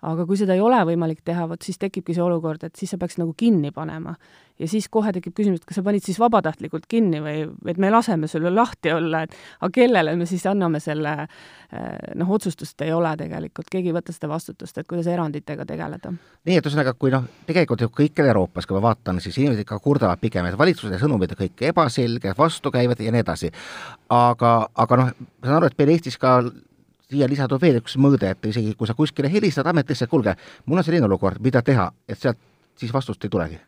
aga 0.08 0.26
kui 0.28 0.40
seda 0.40 0.56
ei 0.56 0.64
ole 0.64 0.80
võimalik 0.88 1.24
teha, 1.26 1.48
vot 1.50 1.64
siis 1.64 1.80
tekibki 1.82 2.16
see 2.16 2.24
olukord, 2.24 2.64
et 2.68 2.76
siis 2.80 2.94
sa 2.94 3.00
peaks 3.02 3.18
nagu 3.20 3.34
kinni 3.38 3.72
panema. 3.76 4.16
ja 4.58 4.66
siis 4.66 4.88
kohe 4.90 5.12
tekib 5.14 5.36
küsimus, 5.38 5.60
et 5.62 5.68
kas 5.70 5.78
sa 5.78 5.84
panid 5.86 6.02
siis 6.02 6.18
vabatahtlikult 6.18 6.88
kinni 6.90 7.20
või 7.22 7.44
et 7.70 7.78
me 7.78 7.92
laseme 7.94 8.26
sulle 8.28 8.50
lahti 8.50 8.90
olla, 8.90 9.22
et 9.28 9.36
aga 9.60 9.70
kellele 9.74 10.16
me 10.18 10.26
siis 10.26 10.46
anname 10.50 10.80
selle 10.82 11.12
eh, 11.22 12.16
noh, 12.18 12.32
otsustust 12.34 12.82
ei 12.82 12.94
ole 12.94 13.12
tegelikult, 13.20 13.70
keegi 13.70 13.92
ei 13.92 13.98
võta 14.00 14.16
seda 14.16 14.32
vastutust, 14.32 14.78
et 14.78 14.90
kuidas 14.90 15.10
eranditega 15.14 15.66
tegeleda. 15.66 16.14
nii, 16.50 16.58
et 16.58 16.66
ühesõnaga, 16.66 16.96
kui 16.98 17.14
noh, 17.14 17.28
tegelikult 17.46 17.86
ju 17.86 17.92
kõikjal 18.00 18.32
Euroopas, 18.32 18.66
kui 18.66 18.80
ma 18.80 18.86
vaatan, 18.90 19.22
siis 19.22 19.38
inimesed 19.38 19.62
ikka 19.66 19.78
kurdavad 19.84 20.22
pigem, 20.24 20.50
et 20.50 20.58
valitsuse 20.58 21.02
sõnumid 21.04 21.36
on 21.36 21.44
kõik 21.44 21.68
ebaselged, 21.70 22.34
vastukäivad 22.38 23.04
ja 23.04 23.14
nii 23.14 23.26
edasi. 23.26 23.52
aga, 24.10 24.56
aga 24.74 25.04
noh, 25.04 25.14
ma 25.22 25.52
saan 25.52 25.60
aru, 25.60 25.70
et 25.70 25.78
meil 25.78 25.94
Eestis 25.98 26.18
ka 26.18 26.40
siia 27.12 27.28
lisandub 27.30 27.62
veel 27.62 27.80
üks 27.82 27.98
mõõde, 28.02 28.34
et 28.34 28.50
isegi 28.50 28.76
kui 28.78 28.88
sa 28.90 28.96
kuskile 28.98 29.32
helistad 29.32 29.68
ametisse, 29.70 30.08
kuulge, 30.12 30.36
mul 30.66 30.82
on 30.82 30.88
selline 30.88 31.08
olukord, 31.08 31.42
mida 31.44 31.62
teha, 31.66 31.90
et 32.08 32.20
sealt 32.20 32.40
siis 32.78 32.94
vastust 32.94 33.24
ei 33.24 33.34
tulegi? 33.34 33.60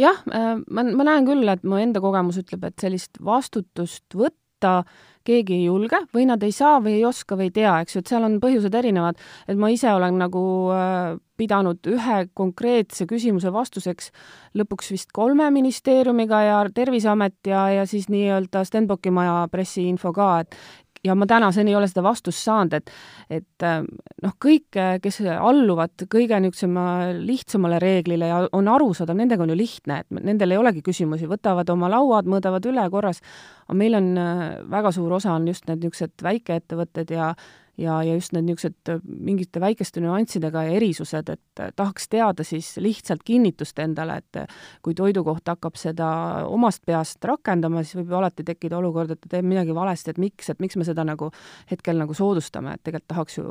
jah, 0.00 0.22
äh, 0.34 0.54
ma, 0.70 0.84
ma 0.84 1.06
näen 1.06 1.26
küll, 1.28 1.48
et 1.48 1.64
mu 1.64 1.78
enda 1.78 2.02
kogemus 2.02 2.40
ütleb, 2.42 2.66
et 2.66 2.82
sellist 2.82 3.20
vastutust 3.24 4.16
võtta 4.18 4.80
keegi 5.24 5.54
ei 5.56 5.66
julge 5.68 6.00
või 6.12 6.26
nad 6.28 6.42
ei 6.44 6.52
saa 6.52 6.80
või 6.84 6.98
ei 6.98 7.04
oska 7.06 7.36
või 7.38 7.48
ei 7.48 7.54
tea, 7.54 7.76
eks 7.84 7.96
ju, 7.96 8.02
et 8.02 8.10
seal 8.10 8.26
on 8.26 8.36
põhjused 8.42 8.74
erinevad. 8.74 9.20
et 9.48 9.56
ma 9.56 9.70
ise 9.72 9.92
olen 9.92 10.18
nagu 10.20 10.42
äh, 10.74 11.14
pidanud 11.38 11.86
ühe 11.90 12.18
konkreetse 12.34 13.06
küsimuse 13.10 13.52
vastuseks 13.52 14.10
lõpuks 14.58 14.90
vist 14.94 15.12
kolme 15.12 15.48
ministeeriumiga 15.54 16.42
ja 16.42 16.58
Terviseamet 16.74 17.38
ja, 17.46 17.68
ja 17.80 17.86
siis 17.86 18.08
nii-öelda 18.12 18.64
Stenbocki 18.64 19.10
maja 19.14 19.48
pressiinfo 19.50 20.12
ka, 20.12 20.30
et 20.44 20.58
ja 21.04 21.14
ma 21.14 21.26
tänaseni 21.26 21.72
ei 21.72 21.76
ole 21.76 21.88
seda 21.90 22.02
vastust 22.06 22.42
saanud, 22.44 22.76
et 22.78 22.92
et 23.30 23.66
äh, 23.66 23.80
noh, 24.22 24.36
kõik, 24.40 24.78
kes 25.02 25.20
alluvad 25.34 26.06
kõige 26.10 26.38
niisugusema 26.40 26.86
lihtsamale 27.18 27.78
reeglile 27.82 28.28
ja 28.30 28.40
on 28.52 28.68
arusaadav, 28.68 29.16
nendega 29.18 29.44
on 29.44 29.54
ju 29.54 29.58
lihtne, 29.58 30.00
et 30.04 30.22
nendel 30.24 30.54
ei 30.54 30.60
olegi 30.60 30.84
küsimusi, 30.84 31.28
võtavad 31.30 31.70
oma 31.72 31.90
lauad, 31.92 32.28
mõõdavad 32.30 32.66
üle 32.70 32.86
korras, 32.92 33.22
aga 33.66 33.78
meil 33.80 33.98
on 34.00 34.14
äh, 34.20 34.46
väga 34.70 34.94
suur 34.94 35.18
osa 35.20 35.34
on 35.34 35.48
just 35.48 35.68
need 35.68 35.84
niisugused 35.84 36.24
väikeettevõtted 36.24 37.14
ja 37.14 37.34
ja, 37.78 38.02
ja 38.02 38.14
just 38.14 38.32
need 38.32 38.46
niisugused 38.46 38.90
äh, 38.90 39.00
mingite 39.04 39.60
väikeste 39.62 40.02
nüanssidega 40.02 40.64
ja 40.66 40.74
erisused, 40.76 41.28
et 41.32 41.62
äh, 41.62 41.72
tahaks 41.76 42.08
teada 42.08 42.44
siis 42.46 42.74
lihtsalt 42.82 43.24
kinnitust 43.26 43.78
endale, 43.82 44.18
et 44.22 44.40
äh, 44.42 44.60
kui 44.82 44.94
toidukoht 44.94 45.48
hakkab 45.50 45.78
seda 45.80 46.08
omast 46.50 46.84
peast 46.86 47.24
rakendama, 47.24 47.82
siis 47.82 47.98
võib 47.98 48.12
ju 48.12 48.20
alati 48.20 48.46
tekkida 48.46 48.78
olukord, 48.78 49.14
et 49.14 49.20
ta 49.22 49.32
teeb 49.36 49.48
midagi 49.48 49.74
valesti, 49.74 50.14
et 50.14 50.20
miks, 50.22 50.50
et 50.52 50.62
miks 50.62 50.78
me 50.78 50.86
seda 50.86 51.06
nagu 51.06 51.30
hetkel 51.70 51.98
nagu 51.98 52.14
soodustame, 52.14 52.76
et 52.76 52.84
tegelikult 52.84 53.10
tahaks 53.14 53.38
ju 53.38 53.46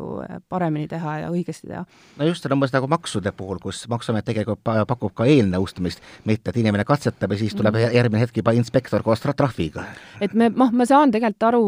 paremini 0.50 0.88
teha 0.90 1.18
ja 1.26 1.32
õigesti 1.34 1.70
teha. 1.70 1.84
no 2.18 2.30
just, 2.30 2.44
see 2.44 2.52
on 2.52 2.58
umbes 2.58 2.74
nagu 2.74 2.88
maksude 2.92 3.32
puhul, 3.36 3.60
kus 3.64 3.84
Maksuamet 3.94 4.26
tegelikult 4.26 4.64
pakub 4.64 5.12
ka 5.14 5.28
eelnõustamist, 5.30 6.02
mitte 6.26 6.50
et 6.50 6.58
inimene 6.58 6.86
katsetab 6.88 7.36
ja 7.36 7.38
siis 7.38 7.54
tuleb 7.56 7.76
mm 7.76 7.80
-hmm. 7.80 7.96
järgmine 8.00 8.22
hetk 8.24 8.38
juba 8.38 8.52
inspektor 8.52 9.04
koos 9.04 9.22
trahviga. 9.22 9.84
et 10.22 10.34
me, 10.34 10.50
noh, 10.50 10.72
ma 10.72 10.86
saan 10.86 11.12
tegelikult 11.12 11.44
aru 11.44 11.64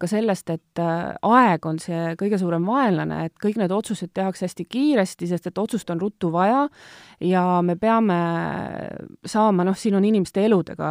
ka 0.00 0.06
sellest, 0.06 0.50
et 0.50 0.80
aeg 1.22 1.66
on 1.66 1.78
see 1.78 1.95
see 1.96 2.14
kõige 2.20 2.38
suurem 2.40 2.66
vaenlane, 2.68 3.24
et 3.28 3.34
kõik 3.42 3.58
need 3.60 3.72
otsused 3.74 4.12
tehakse 4.16 4.46
hästi 4.46 4.66
kiiresti, 4.70 5.28
sest 5.30 5.48
et 5.50 5.60
otsust 5.60 5.90
on 5.92 6.00
ruttu 6.00 6.30
vaja 6.34 6.66
ja 7.24 7.44
me 7.64 7.76
peame 7.80 8.18
saama, 9.26 9.64
noh, 9.66 9.76
siin 9.78 9.96
on 9.98 10.04
inimeste 10.04 10.44
eludega 10.46 10.90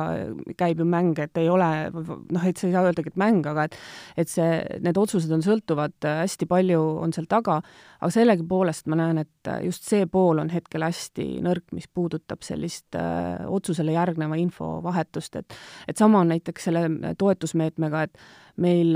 käib 0.58 0.82
ju 0.82 0.88
mäng, 0.90 1.18
et 1.22 1.38
ei 1.42 1.50
ole 1.52 1.70
noh, 1.94 2.46
et 2.46 2.58
sa 2.58 2.68
ei 2.68 2.74
saa 2.76 2.86
öeldagi, 2.88 3.14
et 3.14 3.20
mäng, 3.22 3.46
aga 3.50 3.68
et 3.70 3.78
et 4.18 4.32
see, 4.32 4.50
need 4.84 4.98
otsused 4.98 5.32
on 5.36 5.44
sõltuvad, 5.46 5.98
hästi 6.24 6.48
palju 6.50 6.82
on 7.04 7.14
seal 7.16 7.28
taga, 7.30 7.60
aga 8.00 8.12
sellegipoolest 8.14 8.90
ma 8.92 9.00
näen, 9.00 9.22
et 9.26 9.52
just 9.66 9.86
see 9.88 10.08
pool 10.10 10.42
on 10.42 10.50
hetkel 10.54 10.86
hästi 10.86 11.28
nõrk, 11.46 11.68
mis 11.76 11.88
puudutab 11.92 12.46
sellist 12.46 12.96
öö, 12.98 13.04
äh, 13.04 13.46
otsusele 13.52 13.96
järgneva 13.96 14.40
infovahetust, 14.42 15.42
et 15.42 15.60
et 15.88 15.98
sama 15.98 16.24
on 16.24 16.34
näiteks 16.34 16.70
selle 16.70 16.88
toetusmeetmega, 17.20 18.06
et 18.08 18.18
meil 18.58 18.96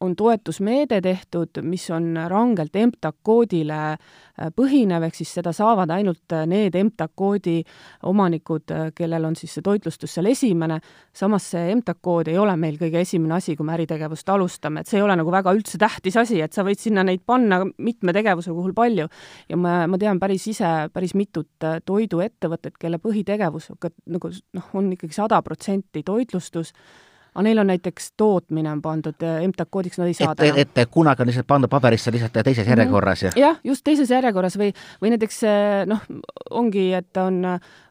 on 0.00 0.16
toetusmeede 0.16 1.00
tehtud, 1.00 1.58
mis 1.62 1.90
on 1.90 2.16
rangelt 2.28 2.76
EMTA 2.76 3.12
koodile 3.22 3.78
äh, 3.92 4.50
põhinev, 4.54 5.02
ehk 5.08 5.16
siis 5.18 5.32
seda 5.40 5.50
saavad 5.54 5.90
ainult 5.90 6.34
äh, 6.34 6.44
need 6.46 6.76
EMTA 6.78 7.08
koodi 7.18 7.56
omanikud, 8.06 8.70
äh, 8.74 8.84
kellel 8.94 9.26
on 9.26 9.34
siis 9.36 9.56
see 9.56 9.64
toitlustus 9.66 10.14
seal 10.14 10.30
esimene, 10.30 10.78
samas 11.14 11.48
see 11.50 11.64
EMTA 11.72 11.96
kood 12.00 12.30
ei 12.30 12.38
ole 12.38 12.54
meil 12.60 12.78
kõige 12.78 13.02
esimene 13.02 13.38
asi, 13.40 13.56
kui 13.58 13.66
me 13.66 13.74
äritegevust 13.74 14.30
alustame, 14.34 14.84
et 14.84 14.90
see 14.90 15.00
ei 15.00 15.06
ole 15.06 15.18
nagu 15.18 15.34
väga 15.34 15.54
üldse 15.56 15.80
tähtis 15.82 16.20
asi, 16.20 16.38
et 16.44 16.54
sa 16.54 16.66
võid 16.66 16.78
sinna 16.78 17.02
neid 17.06 17.24
panna 17.26 17.64
mitme 17.66 18.14
tegevuse 18.14 18.54
puhul 18.54 18.76
palju. 18.78 19.08
ja 19.48 19.58
ma, 19.58 19.80
ma 19.90 19.98
tean 19.98 20.22
päris 20.22 20.46
ise 20.54 20.70
päris 20.94 21.16
mitut 21.18 21.66
toiduettevõtet, 21.84 22.78
kelle 22.78 23.02
põhitegevus 23.02 23.72
nagu 24.06 24.30
noh, 24.30 24.72
on 24.78 24.94
ikkagi 24.94 25.14
sada 25.16 25.42
protsenti 25.42 26.04
toitlustus, 26.06 26.72
aga 27.38 27.46
neil 27.46 27.62
on 27.62 27.70
näiteks 27.70 28.12
tootmine 28.18 28.70
on 28.72 28.80
pandud 28.82 29.22
äh, 29.22 29.44
MTAK 29.46 29.68
koodiks, 29.70 29.98
nad 30.00 30.10
ei 30.10 30.16
saa 30.18 30.34
et, 30.42 30.78
et 30.82 30.90
kunagi 30.90 31.22
on 31.22 31.30
lihtsalt 31.30 31.46
pandud 31.46 31.70
paberisse 31.70 32.10
lihtsalt 32.10 32.34
teises 32.42 32.64
mhm. 32.66 32.72
järjekorras 32.74 33.22
ja 33.22 33.32
jah, 33.38 33.60
just 33.64 33.86
teises 33.86 34.10
järjekorras 34.10 34.58
või, 34.58 34.72
või 35.02 35.14
näiteks 35.14 35.42
äh, 35.46 35.84
noh, 35.86 36.02
ongi, 36.50 36.90
et 36.98 37.22
on 37.22 37.44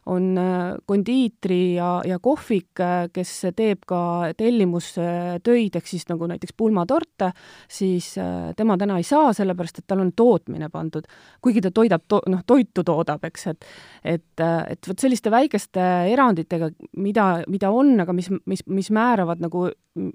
on 0.08 0.38
äh, 0.38 0.76
kondiitri 0.86 1.74
ja, 1.74 2.00
ja 2.06 2.18
kohvik, 2.22 2.80
äh, 2.80 3.08
kes 3.12 3.32
teeb 3.56 3.84
ka 3.88 4.00
tellimustöid, 4.38 5.76
ehk 5.76 5.88
siis 5.88 6.06
nagu 6.08 6.28
näiteks 6.30 6.54
pulmatorte, 6.56 7.30
siis 7.70 8.14
äh, 8.20 8.52
tema 8.56 8.78
täna 8.80 8.98
ei 8.98 9.06
saa, 9.06 9.32
sellepärast 9.36 9.82
et 9.82 9.88
tal 9.90 10.02
on 10.04 10.12
tootmine 10.16 10.70
pandud, 10.72 11.08
kuigi 11.44 11.62
ta 11.64 11.72
toidab 11.74 12.06
to-, 12.08 12.22
noh, 12.32 12.44
toitu 12.46 12.84
toodab, 12.86 13.24
eks, 13.28 13.46
et 13.52 13.68
et, 14.08 14.40
et 14.40 14.88
vot 14.88 15.00
selliste 15.00 15.30
väikeste 15.32 15.82
eranditega, 16.12 16.70
mida, 17.02 17.26
mida 17.50 17.70
on, 17.74 17.92
aga 18.00 18.14
mis, 18.16 18.30
mis, 18.48 18.62
mis 18.70 18.88
määravad 18.94 19.42
nagu, 19.42 19.66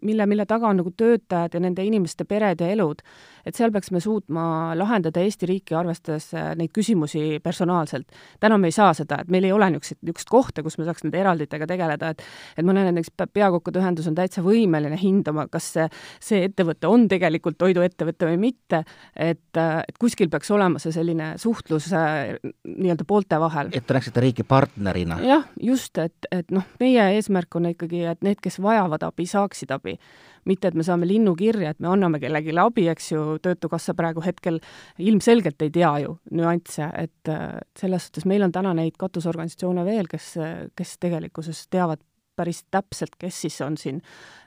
mille, 0.01 0.25
mille 0.29 0.47
taga 0.49 0.71
on 0.71 0.79
nagu 0.81 0.93
töötajad 0.97 1.53
ja 1.53 1.61
nende 1.61 1.85
inimeste 1.85 2.25
pered 2.25 2.63
ja 2.63 2.71
elud, 2.73 3.03
et 3.45 3.55
seal 3.55 3.73
peaks 3.75 3.91
me 3.93 4.01
suutma 4.01 4.45
lahendada 4.79 5.21
Eesti 5.21 5.49
riiki 5.49 5.75
arvestades 5.77 6.31
neid 6.57 6.71
küsimusi 6.73 7.37
personaalselt. 7.43 8.07
täna 8.39 8.57
me 8.57 8.71
ei 8.71 8.75
saa 8.75 8.93
seda, 8.97 9.21
et 9.21 9.29
meil 9.29 9.45
ei 9.45 9.51
ole 9.53 9.69
niisugust 9.69 9.82
niisugust, 9.83 10.01
niisugust 10.03 10.29
kohta, 10.29 10.63
kus 10.63 10.77
me 10.77 10.87
saaks 10.87 11.03
nende 11.03 11.19
eralditega 11.19 11.67
tegeleda, 11.67 12.13
et 12.13 12.23
et 12.57 12.65
ma 12.65 12.73
näen, 12.73 12.89
et 12.91 12.97
näiteks 12.97 13.29
Peakokkade 13.33 13.81
Ühendus 13.81 14.07
on 14.07 14.15
täitsa 14.15 14.43
võimeline 14.45 14.97
hindama, 14.99 15.47
kas 15.51 15.71
see, 15.75 15.87
see 16.23 16.43
ettevõte 16.47 16.87
on 16.87 17.07
tegelikult 17.11 17.57
toiduettevõte 17.61 18.29
või 18.31 18.39
mitte, 18.47 18.83
et, 19.15 19.57
et 19.57 19.97
kuskil 19.99 20.29
peaks 20.29 20.51
olema 20.51 20.81
see 20.81 20.93
selline 20.95 21.33
suhtlus 21.41 21.91
äh, 21.93 22.35
nii-öelda 22.67 23.07
poolte 23.07 23.39
vahel. 23.39 23.71
et 23.73 23.85
te 23.87 23.97
näeksite 23.97 24.23
riiki 24.23 24.47
partnerina? 24.47 25.19
jah, 25.23 25.47
just, 25.61 25.97
et, 25.97 26.29
et 26.31 26.51
noh, 26.51 26.67
meie 26.79 27.09
eesmärk 27.17 27.59
on 27.59 27.71
ikkagi, 27.73 28.05
et 28.13 28.21
need, 28.25 28.41
kes 28.43 28.61
vajavad 28.63 29.09
abi, 29.09 29.27
saaksid 29.29 29.73
abi 29.75 29.97
mitte 30.45 30.67
et 30.67 30.75
me 30.75 30.83
saame 30.83 31.07
linnukirja, 31.07 31.73
et 31.73 31.79
me 31.83 31.89
anname 31.91 32.19
kellelegi 32.19 32.55
abi, 32.59 32.87
eks 32.91 33.11
ju, 33.13 33.23
Töötukassa 33.43 33.95
praegu 33.97 34.23
hetkel 34.23 34.59
ilmselgelt 34.99 35.61
ei 35.63 35.71
tea 35.73 35.91
ju 36.03 36.17
nüansse, 36.35 36.89
et 36.99 37.31
selles 37.79 38.07
suhtes 38.07 38.27
meil 38.29 38.43
on 38.45 38.51
täna 38.51 38.73
neid 38.77 38.97
katusorganisatsioone 38.99 39.72
veel, 39.81 40.09
kes, 40.11 40.35
kes 40.77 40.97
tegelikkuses 41.01 41.65
teavad 41.73 42.03
päris 42.35 42.63
täpselt, 42.71 43.15
kes 43.19 43.41
siis 43.45 43.59
on 43.61 43.77
siin 43.77 44.01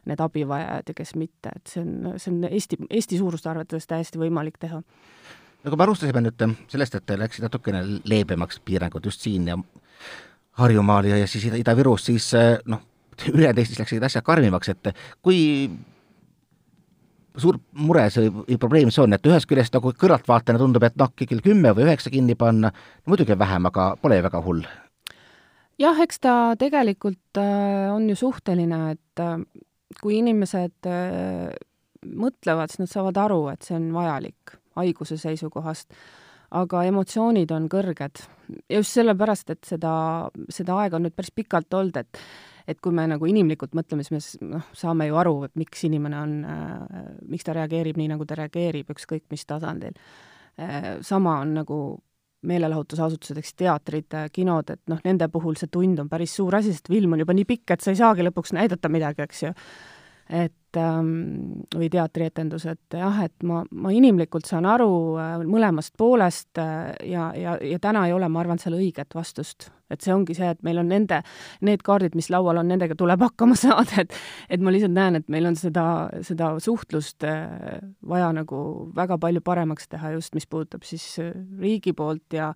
need 0.07 0.21
abivajajad 0.23 0.91
ja 0.91 0.95
kes 0.95 1.15
mitte, 1.19 1.53
et 1.57 1.71
see 1.71 1.83
on, 1.83 2.15
see 2.19 2.33
on 2.33 2.47
Eesti, 2.51 2.79
Eesti 2.91 3.19
suurust 3.19 3.47
arvates 3.47 3.87
täiesti 3.87 4.19
võimalik 4.19 4.59
teha. 4.63 4.83
no 5.63 5.71
kui 5.71 5.79
me 5.79 5.87
alustasime 5.87 6.23
nüüd 6.25 6.47
sellest, 6.69 6.99
et 6.99 7.17
läksid 7.19 7.47
natukene 7.47 7.83
leebemaks 8.05 8.61
piirangud 8.65 9.07
just 9.07 9.23
siin 9.27 9.49
ja 9.53 9.59
Harjumaal 10.57 11.05
ja, 11.05 11.19
ja 11.21 11.27
siis 11.29 11.45
Ida-Virus, 11.53 12.07
siis 12.09 12.31
noh, 12.65 12.81
ülejäänud 13.33 13.61
Eestis 13.61 13.79
läksid 13.79 14.03
asjad 14.03 14.25
karmimaks, 14.25 14.73
et 14.73 14.91
kui 15.23 15.69
suur 17.37 17.59
mure 17.77 18.07
see 18.13 18.31
või 18.33 18.57
probleem 18.61 18.91
see 18.91 19.05
on, 19.05 19.13
et 19.13 19.29
ühest 19.29 19.49
küljest 19.51 19.77
nagu 19.77 19.93
kõrvaltvaatajana 20.01 20.63
tundub, 20.63 20.87
et 20.89 20.97
noh, 21.01 21.13
kell 21.13 21.45
kümme 21.45 21.75
või 21.77 21.87
üheksa 21.87 22.13
kinni 22.13 22.35
panna, 22.39 22.73
muidugi 23.07 23.37
on 23.37 23.43
vähem, 23.43 23.69
aga 23.69 23.91
pole 24.01 24.23
väga 24.25 24.41
hull. 24.45 24.65
Jah, 25.81 26.03
eks 26.03 26.21
ta 26.25 26.35
tegelikult 26.59 27.41
äh, 27.41 27.89
on 27.93 28.09
ju 28.11 28.19
suhteline, 28.19 28.81
et 28.97 29.23
äh, 29.23 29.39
kui 30.01 30.21
inimesed 30.21 30.89
äh, 30.91 31.51
mõtlevad, 32.07 32.73
siis 32.73 32.85
nad 32.85 32.93
saavad 32.93 33.21
aru, 33.27 33.43
et 33.53 33.67
see 33.67 33.77
on 33.79 33.91
vajalik 33.95 34.57
haiguse 34.77 35.17
seisukohast, 35.21 35.95
aga 36.57 36.85
emotsioonid 36.87 37.51
on 37.55 37.71
kõrged. 37.73 38.27
ja 38.71 38.81
just 38.81 38.95
sellepärast, 38.95 39.51
et 39.51 39.65
seda, 39.67 39.95
seda 40.53 40.77
aega 40.83 40.99
on 40.99 41.09
nüüd 41.09 41.17
päris 41.17 41.35
pikalt 41.35 41.75
olnud, 41.75 41.97
et 41.97 42.23
et 42.67 42.81
kui 42.83 42.91
me 42.91 43.05
nagu 43.07 43.29
inimlikult 43.31 43.77
mõtleme, 43.79 44.03
siis 44.03 44.41
me 44.41 44.57
noh, 44.57 44.71
saame 44.75 45.07
ju 45.07 45.15
aru, 45.21 45.35
et 45.47 45.53
miks 45.55 45.85
inimene 45.87 46.19
on 46.19 46.33
äh,, 46.51 47.05
miks 47.31 47.47
ta 47.47 47.55
reageerib 47.55 47.99
nii, 48.01 48.09
nagu 48.11 48.27
ta 48.27 48.35
reageerib, 48.41 48.91
ükskõik 48.91 49.23
mis 49.31 49.47
tasandil 49.47 49.95
äh,. 50.59 50.97
sama 51.07 51.39
on 51.45 51.55
nagu 51.61 51.79
meelelahutusasutused, 52.47 53.39
eks 53.41 53.55
teatrid, 53.57 54.17
kinod, 54.33 54.71
et 54.75 54.83
noh, 54.93 55.01
nende 55.05 55.29
puhul 55.33 55.57
see 55.59 55.71
tund 55.73 55.99
on 56.03 56.09
päris 56.11 56.37
suur 56.37 56.55
asi, 56.59 56.75
sest 56.75 56.91
film 56.93 57.17
on 57.17 57.23
juba 57.25 57.35
nii 57.37 57.49
pikk, 57.49 57.75
et 57.75 57.85
sa 57.85 57.95
ei 57.95 58.01
saagi 58.01 58.27
lõpuks 58.27 58.55
näidata 58.57 58.91
midagi, 58.93 59.25
eks 59.25 59.43
ju. 59.43 59.53
et 60.43 60.55
ähm, 60.81 61.63
või 61.75 61.89
teatrietendused, 61.93 62.81
jah, 62.99 63.23
et 63.25 63.47
ma, 63.47 63.63
ma 63.71 63.93
inimlikult 63.95 64.49
saan 64.49 64.67
aru 64.69 64.91
äh, 65.21 65.33
mõlemast 65.47 65.95
poolest 65.99 66.61
äh, 66.63 66.93
ja, 67.11 67.31
ja, 67.37 67.57
ja 67.63 67.79
täna 67.83 68.07
ei 68.07 68.15
ole, 68.17 68.29
ma 68.33 68.43
arvan, 68.43 68.61
seal 68.63 68.79
õiget 68.79 69.17
vastust. 69.17 69.71
et 69.91 70.03
see 70.03 70.15
ongi 70.15 70.35
see, 70.35 70.49
et 70.51 70.63
meil 70.67 70.81
on 70.83 70.89
nende, 70.91 71.21
need 71.63 71.83
kaardid, 71.87 72.17
mis 72.19 72.31
laual 72.35 72.59
on, 72.59 72.69
nendega 72.69 72.97
tuleb 72.99 73.23
hakkama 73.23 73.59
saada, 73.67 74.03
et 74.03 74.15
et 74.51 74.63
ma 74.63 74.75
lihtsalt 74.75 74.95
näen, 74.95 75.21
et 75.21 75.29
meil 75.33 75.47
on 75.47 75.59
seda, 75.59 75.87
seda 76.27 76.55
suhtlust 76.63 77.27
äh, 77.27 77.81
vaja 78.07 78.33
nagu 78.35 78.63
väga 78.97 79.19
palju 79.23 79.43
paremaks 79.47 79.89
teha 79.89 80.15
just, 80.17 80.35
mis 80.35 80.47
puudutab 80.47 80.87
siis 80.87 81.17
riigi 81.61 81.93
poolt 81.93 82.37
ja 82.37 82.53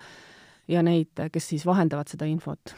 ja 0.70 0.82
neid, 0.86 1.18
kes 1.32 1.52
siis 1.54 1.66
vahendavad 1.66 2.08
seda 2.10 2.28
infot 2.30 2.74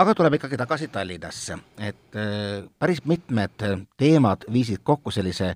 aga 0.00 0.14
tuleb 0.16 0.36
ikkagi 0.38 0.56
tagasi 0.56 0.88
Tallinnasse, 0.92 1.56
et 1.78 2.16
äh, 2.16 2.62
päris 2.80 3.02
mitmed 3.04 3.64
teemad 4.00 4.46
viisid 4.52 4.80
kokku 4.84 5.12
sellise 5.12 5.52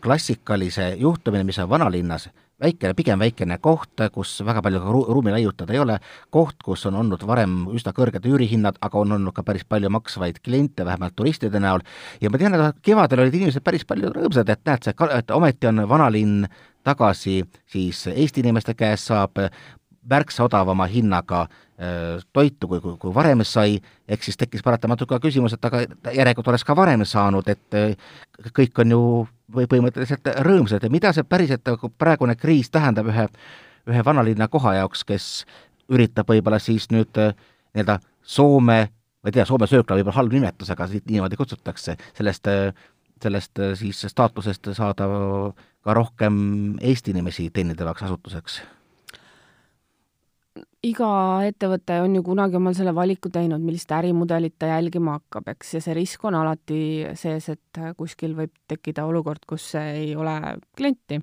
klassikalise 0.00 0.94
juhtumini, 1.00 1.44
mis 1.44 1.58
on 1.60 1.68
vanalinnas, 1.68 2.28
väikene, 2.62 2.94
pigem 2.96 3.20
väikene 3.20 3.58
koht, 3.60 4.04
kus 4.14 4.38
väga 4.46 4.62
palju 4.64 4.80
ru-, 4.86 5.04
ruumi 5.12 5.34
laiutada 5.34 5.74
ei 5.76 5.82
ole, 5.82 5.98
koht, 6.32 6.62
kus 6.64 6.86
on 6.88 6.96
olnud 7.02 7.26
varem 7.28 7.58
üsna 7.74 7.92
kõrged 7.96 8.28
üürihinnad, 8.30 8.78
aga 8.80 9.02
on 9.02 9.12
olnud 9.18 9.36
ka 9.36 9.44
päris 9.44 9.66
palju 9.68 9.90
maksvaid 9.92 10.40
kliente, 10.44 10.86
vähemalt 10.88 11.16
turistide 11.18 11.60
näol, 11.60 11.84
ja 12.22 12.32
ma 12.32 12.40
tean, 12.40 12.56
et 12.56 12.80
kevadel 12.86 13.26
olid 13.26 13.36
inimesed 13.40 13.66
päris 13.66 13.84
palju 13.88 14.14
rõõmsad, 14.14 14.48
et 14.48 14.64
näed, 14.68 14.88
see, 14.88 15.12
et 15.18 15.36
ometi 15.36 15.68
on 15.68 15.84
vanalinn 15.90 16.48
tagasi 16.86 17.42
siis 17.70 18.06
Eesti 18.14 18.40
inimeste 18.42 18.74
käes, 18.78 19.04
saab 19.10 19.36
märksa 20.08 20.48
odavama 20.48 20.88
hinnaga 20.90 21.44
Äh, 21.71 21.71
toitu, 22.32 22.68
kui, 22.68 22.80
kui, 22.80 22.94
kui 23.00 23.14
varem 23.14 23.42
sai, 23.46 23.78
ehk 24.08 24.22
siis 24.22 24.38
tekkis 24.38 24.62
paratamatult 24.62 25.10
ka 25.10 25.18
küsimus, 25.22 25.56
et 25.56 25.64
aga 25.66 25.82
järelikult 26.14 26.52
oleks 26.52 26.64
ka 26.68 26.76
varem 26.78 27.02
saanud, 27.08 27.48
et 27.50 27.78
äh, 27.78 27.94
kõik 28.54 28.78
on 28.84 28.94
ju 28.94 29.02
või 29.52 29.68
põhimõtteliselt 29.70 30.30
rõõmsad. 30.46 30.84
Ja 30.84 30.92
mida 30.92 31.12
see 31.12 31.26
päriselt 31.26 31.66
nagu 31.66 31.90
praegune 31.98 32.36
kriis 32.38 32.70
tähendab 32.72 33.10
ühe, 33.10 33.26
ühe 33.90 34.04
vanalinna 34.06 34.48
koha 34.52 34.76
jaoks, 34.78 35.02
kes 35.08 35.28
üritab 35.92 36.30
võib-olla 36.30 36.60
siis 36.62 36.88
nüüd 36.94 37.18
äh, 37.20 37.34
nii-öelda 37.74 37.98
Soome, 38.22 38.78
ma 38.86 39.30
ei 39.30 39.34
tea, 39.34 39.46
Soome 39.48 39.66
söökla 39.66 39.98
võib-olla 39.98 40.20
halb 40.20 40.36
nimetus, 40.36 40.70
aga 40.70 40.86
niimoodi 40.92 41.40
kutsutakse, 41.40 41.96
sellest, 42.14 42.46
sellest 43.22 43.64
siis 43.80 44.04
staatusest 44.12 44.70
saada 44.78 45.08
ka 45.82 45.98
rohkem 45.98 46.38
Eesti 46.78 47.10
inimesi 47.16 47.48
teenindavaks 47.50 48.06
asutuseks 48.06 48.60
iga 50.84 51.08
ettevõte 51.46 52.00
on 52.02 52.16
ju 52.18 52.22
kunagi 52.26 52.58
omal 52.58 52.74
selle 52.76 52.92
valiku 52.96 53.30
teinud, 53.32 53.62
millist 53.62 53.92
ärimudelit 53.94 54.56
ta 54.60 54.72
jälgima 54.72 55.16
hakkab, 55.18 55.48
eks, 55.54 55.76
ja 55.76 55.82
see 55.84 55.96
risk 55.96 56.24
on 56.28 56.36
alati 56.38 56.82
sees, 57.18 57.48
et 57.54 57.82
kuskil 57.98 58.36
võib 58.38 58.52
tekkida 58.68 59.06
olukord, 59.08 59.44
kus 59.48 59.70
ei 59.80 60.12
ole 60.16 60.36
klienti. 60.76 61.20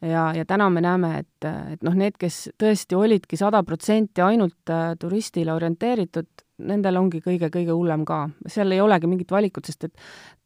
ja, 0.00 0.32
ja 0.36 0.44
täna 0.44 0.68
me 0.70 0.82
näeme, 0.84 1.14
et, 1.22 1.48
et 1.76 1.84
noh, 1.86 1.96
need, 1.96 2.18
kes 2.20 2.50
tõesti 2.58 2.98
olidki 2.98 3.38
sada 3.40 3.62
protsenti 3.62 4.24
ainult 4.24 4.70
äh, 4.70 4.92
turistile 5.00 5.54
orienteeritud, 5.54 6.28
nendel 6.66 6.98
ongi 6.98 7.22
kõige-kõige 7.22 7.72
hullem 7.72 8.04
ka. 8.04 8.26
seal 8.46 8.74
ei 8.74 8.82
olegi 8.82 9.08
mingit 9.10 9.30
valikut, 9.30 9.70
sest 9.70 9.88
et 9.88 9.94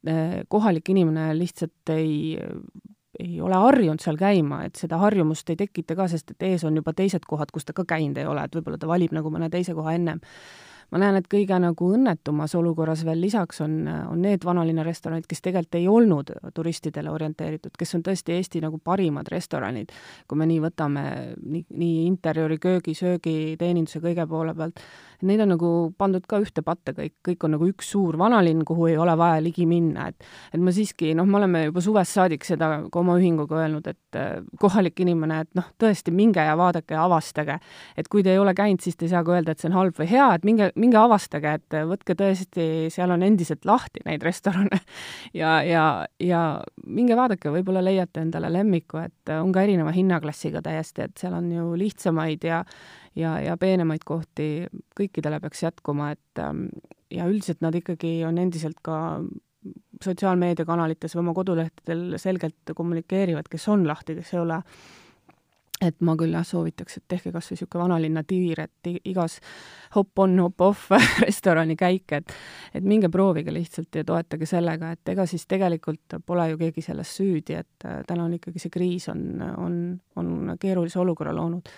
äh, 0.09 0.42
kohalik 0.49 0.92
inimene 0.92 1.33
lihtsalt 1.38 1.97
ei 1.97 2.37
ei 3.20 3.40
ole 3.40 3.59
harjunud 3.61 4.02
seal 4.02 4.18
käima, 4.20 4.62
et 4.66 4.76
seda 4.81 5.00
harjumust 5.02 5.50
ei 5.50 5.59
tekita 5.61 5.96
ka, 5.98 6.09
sest 6.12 6.35
et 6.35 6.46
ees 6.50 6.64
on 6.64 6.76
juba 6.76 6.94
teised 6.96 7.26
kohad, 7.29 7.52
kus 7.55 7.68
ta 7.68 7.76
ka 7.76 7.87
käinud 7.88 8.18
ei 8.20 8.29
ole, 8.29 8.44
et 8.44 8.57
võib-olla 8.57 8.81
ta 8.81 8.90
valib 8.90 9.14
nagu 9.16 9.33
mõne 9.33 9.50
teise 9.52 9.74
koha 9.76 9.96
ennem. 9.96 10.22
Ma 10.94 11.00
näen, 11.02 11.16
et 11.18 11.26
kõige 11.26 11.57
nagu 11.59 11.88
õnnetumas 11.96 12.52
olukorras 12.55 13.00
veel 13.07 13.18
lisaks 13.18 13.59
on, 13.64 13.72
on 13.90 14.20
need 14.22 14.44
vanalinna 14.46 14.85
restoranid, 14.87 15.26
kes 15.26 15.42
tegelikult 15.42 15.79
ei 15.81 15.88
olnud 15.90 16.31
turistidele 16.55 17.11
orienteeritud, 17.11 17.74
kes 17.79 17.96
on 17.98 18.05
tõesti 18.07 18.37
Eesti 18.37 18.62
nagu 18.62 18.79
parimad 18.79 19.26
restoranid, 19.33 19.90
kui 20.31 20.38
me 20.38 20.46
nii 20.46 20.61
võtame 20.62 21.02
nii, 21.42 21.64
nii 21.83 22.07
interjööri, 22.07 22.61
köögi, 22.62 22.94
söögi, 22.94 23.57
teeninduse 23.59 23.98
kõige 24.05 24.29
poole 24.31 24.55
pealt, 24.55 24.79
neid 25.22 25.40
on 25.44 25.52
nagu 25.55 25.70
pandud 25.98 26.26
ka 26.29 26.40
ühte 26.42 26.62
patta 26.66 26.92
kõik, 26.96 27.14
kõik 27.24 27.46
on 27.46 27.57
nagu 27.57 27.68
üks 27.70 27.90
suur 27.94 28.18
vanalinn, 28.20 28.64
kuhu 28.66 28.90
ei 28.90 28.96
ole 29.00 29.16
vaja 29.18 29.40
ligi 29.44 29.66
minna, 29.68 30.09
et 30.11 30.26
et 30.52 30.62
ma 30.62 30.72
siiski, 30.74 31.12
noh, 31.16 31.26
me 31.29 31.38
oleme 31.40 31.64
juba 31.66 31.83
suvest 31.85 32.16
saadik 32.16 32.44
seda 32.46 32.70
ka 32.92 33.00
oma 33.00 33.16
ühinguga 33.20 33.61
öelnud, 33.62 33.87
et 33.90 34.18
äh, 34.18 34.42
kohalik 34.61 35.00
inimene, 35.05 35.42
et 35.46 35.50
noh, 35.59 35.68
tõesti, 35.81 36.14
minge 36.14 36.42
ja 36.44 36.57
vaadake 36.59 36.96
ja 36.96 37.05
avastage. 37.07 37.59
et 37.96 38.09
kui 38.09 38.22
te 38.22 38.33
ei 38.33 38.38
ole 38.38 38.55
käinud, 38.55 38.83
siis 38.85 38.96
te 38.96 39.07
ei 39.07 39.14
saa 39.14 39.24
ka 39.24 39.37
öelda, 39.37 39.52
et 39.52 39.62
see 39.62 39.70
on 39.70 39.79
halb 39.79 39.96
või 39.98 40.09
hea, 40.11 40.29
et 40.35 40.44
minge, 40.44 40.70
minge 40.76 41.00
avastage, 41.00 41.55
et 41.61 41.79
võtke 41.88 42.16
tõesti, 42.18 42.68
seal 42.92 43.14
on 43.14 43.22
endiselt 43.22 43.64
lahti 43.64 44.05
neid 44.07 44.24
restorane 44.26 44.81
ja, 45.40 45.59
ja, 45.66 45.87
ja 46.20 46.42
minge 46.87 47.16
vaadake, 47.18 47.52
võib-olla 47.55 47.85
leiate 47.85 48.24
endale 48.24 48.50
lemmiku, 48.52 49.00
et 49.07 49.35
on 49.37 49.52
ka 49.55 49.64
erineva 49.66 49.94
hinnaklassiga 49.94 50.62
täiesti, 50.64 51.07
et 51.07 51.18
seal 51.20 51.37
on 51.37 51.50
ju 51.52 51.72
lihtsamaid 51.79 52.46
ja 52.46 52.62
ja, 53.16 53.37
ja 53.40 53.57
peenemaid 53.61 54.05
kohti 54.07 54.66
kõikidele 54.98 55.40
peaks 55.40 55.64
jätkuma, 55.66 56.12
et 56.16 56.42
ähm, 56.42 56.66
ja 57.12 57.29
üldiselt 57.31 57.62
nad 57.64 57.74
ikkagi 57.76 58.18
on 58.29 58.38
endiselt 58.42 58.83
ka 58.85 58.98
sotsiaalmeediakanalites 60.05 61.16
või 61.16 61.24
oma 61.24 61.35
kodulehtedel 61.35 62.20
selgelt 62.22 62.76
kommunikeerivad, 62.76 63.48
kes 63.50 63.66
on 63.72 63.87
lahti, 63.88 64.18
kes 64.18 64.35
ei 64.35 64.42
ole. 64.42 64.61
Et 65.85 65.98
ma 66.09 66.14
küll 66.16 66.33
jah, 66.33 66.44
soovitaks, 66.46 66.96
et 66.96 67.05
tehke 67.05 67.29
kas 67.35 67.50
või 67.50 67.59
niisugune 67.59 67.83
vanalinna 67.83 68.22
tiir, 68.24 68.62
et 68.62 68.88
igas 69.05 69.35
hop-on, 69.92 70.38
hop-off 70.40 70.87
restorani 71.26 71.76
käik, 71.76 72.14
et 72.16 72.33
et 72.72 72.85
minge 72.85 73.11
proovige 73.12 73.52
lihtsalt 73.52 73.98
ja 74.00 74.05
toetage 74.05 74.48
sellega, 74.48 74.94
et 74.96 75.12
ega 75.12 75.26
siis 75.29 75.44
tegelikult 75.44 76.16
pole 76.24 76.48
ju 76.50 76.61
keegi 76.62 76.87
selles 76.87 77.12
süüdi, 77.18 77.59
et 77.61 77.85
äh, 77.85 78.00
täna 78.09 78.24
on 78.24 78.38
ikkagi 78.38 78.62
see 78.62 78.72
kriis 78.72 79.11
on, 79.12 79.26
on, 79.42 79.76
on 80.16 80.57
keerulise 80.61 81.00
olukorra 81.02 81.37
loonud 81.37 81.68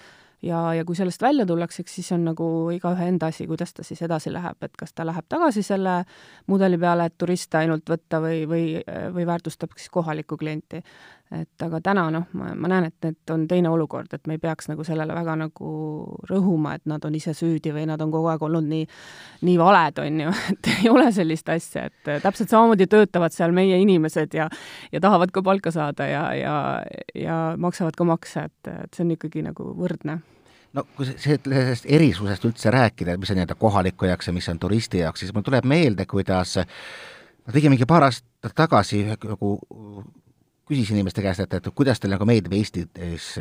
ja, 0.42 0.74
ja 0.74 0.84
kui 0.84 0.96
sellest 0.96 1.22
välja 1.22 1.46
tullakse, 1.46 1.82
eks 1.82 1.98
siis 1.98 2.12
on 2.14 2.24
nagu 2.28 2.46
igaühe 2.74 3.08
enda 3.10 3.30
asi, 3.32 3.46
kuidas 3.50 3.74
ta 3.74 3.84
siis 3.86 4.02
edasi 4.06 4.32
läheb, 4.32 4.58
et 4.62 4.76
kas 4.78 4.94
ta 4.94 5.06
läheb 5.06 5.26
tagasi 5.28 5.64
selle 5.66 6.02
mudeli 6.46 6.78
peale, 6.78 7.08
et 7.08 7.18
turiste 7.18 7.58
ainult 7.58 7.88
võtta 7.90 8.22
või, 8.22 8.42
või, 8.50 8.66
või 9.14 9.26
väärtustab 9.26 9.74
siis 9.76 9.90
kohalikku 9.90 10.38
klienti. 10.38 10.82
et 11.28 11.62
aga 11.62 11.80
täna 11.84 12.06
noh, 12.10 12.24
ma, 12.40 12.54
ma 12.56 12.68
näen, 12.72 12.86
et 12.88 13.04
need 13.04 13.30
on 13.34 13.42
teine 13.48 13.68
olukord, 13.68 14.14
et 14.14 14.26
me 14.26 14.38
ei 14.38 14.40
peaks 14.40 14.70
nagu 14.70 14.84
sellele 14.84 15.12
väga 15.12 15.34
nagu 15.36 15.72
rõhuma, 16.30 16.72
et 16.78 16.86
nad 16.88 17.04
on 17.04 17.14
ise 17.14 17.34
süüdi 17.36 17.74
või 17.74 17.84
nad 17.90 18.00
on 18.00 18.10
kogu 18.14 18.30
aeg 18.32 18.46
olnud 18.46 18.64
nii, 18.64 18.86
nii 19.44 19.58
valed, 19.60 20.00
on 20.06 20.22
ju, 20.24 20.32
et 20.54 20.70
ei 20.78 20.88
ole 20.88 21.10
sellist 21.12 21.48
asja, 21.52 21.84
et 21.90 22.22
täpselt 22.22 22.48
samamoodi 22.48 22.86
töötavad 22.86 23.36
seal 23.36 23.52
meie 23.52 23.76
inimesed 23.82 24.38
ja 24.38 24.48
ja 24.92 25.00
tahavad 25.04 25.34
ka 25.34 25.42
palka 25.42 25.70
saada 25.70 26.06
ja, 26.08 26.24
ja, 26.34 26.56
ja 27.14 27.38
maksavad 27.58 27.98
ka 27.98 28.08
makse, 28.08 28.48
et, 28.48 28.72
et 28.86 28.96
see 28.96 29.04
on 29.04 29.12
ikkagi 29.18 29.44
nagu 29.44 29.74
võrdne 29.76 30.20
no 30.76 30.84
kui 30.96 31.08
sellest 31.08 31.88
erisusest 31.88 32.44
üldse 32.48 32.72
rääkida, 32.74 33.16
mis 33.20 33.32
on 33.32 33.40
nii-öelda 33.40 33.56
kohaliku 33.58 34.08
jaoks 34.08 34.28
ja 34.28 34.36
mis 34.36 34.48
on 34.52 34.58
turisti 34.58 35.02
jaoks, 35.02 35.24
siis 35.24 35.34
mul 35.34 35.46
tuleb 35.46 35.66
meelde, 35.68 36.06
kuidas 36.06 36.58
ma 36.60 37.54
tegin 37.54 37.72
mingi 37.72 37.88
paar 37.88 38.08
aastat 38.08 38.54
tagasi 38.56 39.04
nagu 39.08 39.54
küsisin 40.68 40.98
inimeste 40.98 41.24
käest, 41.24 41.40
et, 41.46 41.54
et 41.54 41.68
kuidas 41.74 42.00
teil 42.00 42.12
nagu 42.12 42.28
meeldib 42.28 42.52
Eestis 42.58 43.38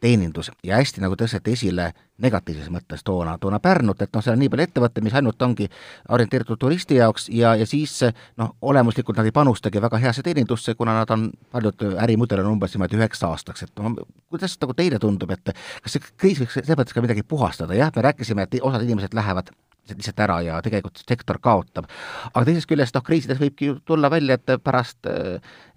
teenindus 0.00 0.50
ja 0.64 0.78
hästi 0.78 1.02
nagu 1.02 1.16
tõsteti 1.18 1.54
esile 1.56 1.90
negatiivses 2.22 2.70
mõttes 2.74 3.04
toona, 3.06 3.36
toona 3.38 3.60
Pärnut, 3.62 4.00
et 4.02 4.14
noh, 4.14 4.22
seal 4.24 4.34
on 4.34 4.42
nii 4.42 4.50
palju 4.52 4.66
ettevõtteid, 4.66 5.04
mis 5.06 5.14
ainult 5.18 5.42
ongi 5.42 5.68
orienteeritud 6.14 6.58
turisti 6.58 6.98
jaoks 6.98 7.28
ja, 7.34 7.54
ja 7.58 7.66
siis 7.66 8.00
noh, 8.40 8.54
olemuslikult 8.62 9.18
nad 9.18 9.28
ei 9.28 9.34
panustagi 9.34 9.82
väga 9.82 10.00
heasse 10.02 10.24
teenindusse, 10.26 10.74
kuna 10.78 10.96
nad 10.98 11.14
on, 11.14 11.28
paljud 11.54 11.86
ärimudel 12.04 12.42
on 12.44 12.52
umbes 12.56 12.74
niimoodi 12.74 12.98
üheks 12.98 13.22
aastaks, 13.28 13.68
et 13.68 13.84
noh, 13.84 14.02
kuidas 14.30 14.58
nagu 14.62 14.76
teile 14.78 14.98
tundub, 15.02 15.32
et 15.34 15.54
kas 15.84 15.96
see 15.96 16.10
kriis 16.16 16.42
võiks 16.42 16.58
selles 16.58 16.74
mõttes 16.74 16.96
ka 16.96 17.04
midagi 17.04 17.26
puhastada, 17.26 17.78
jah, 17.78 17.94
me 17.94 18.06
rääkisime, 18.10 18.48
et 18.48 18.60
osad 18.62 18.86
inimesed 18.86 19.14
lähevad 19.18 19.54
lihtsalt 19.88 20.20
ära 20.20 20.40
ja 20.44 20.58
tegelikult 20.64 21.00
sektor 21.08 21.38
kaotab. 21.40 21.88
aga 22.34 22.44
teisest 22.44 22.68
küljest 22.68 22.96
noh, 22.96 23.04
kriisides 23.06 23.40
võibki 23.40 23.70
ju 23.70 23.78
tulla 23.86 24.10
välja, 24.12 24.36
et 24.36 24.62
pärast, 24.64 25.06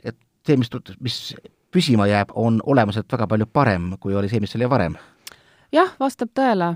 et 0.03 0.17
see, 0.47 0.57
mis, 0.57 0.71
mis 0.99 1.19
püsima 1.71 2.07
jääb, 2.07 2.35
on 2.35 2.59
olemuselt 2.65 3.11
väga 3.11 3.27
palju 3.27 3.47
parem, 3.53 3.95
kui 3.99 4.15
oli 4.15 4.29
see, 4.29 4.43
mis 4.43 4.55
oli 4.59 4.69
varem 4.69 4.97
jah, 5.71 5.93
vastab 5.99 6.31
tõele. 6.35 6.73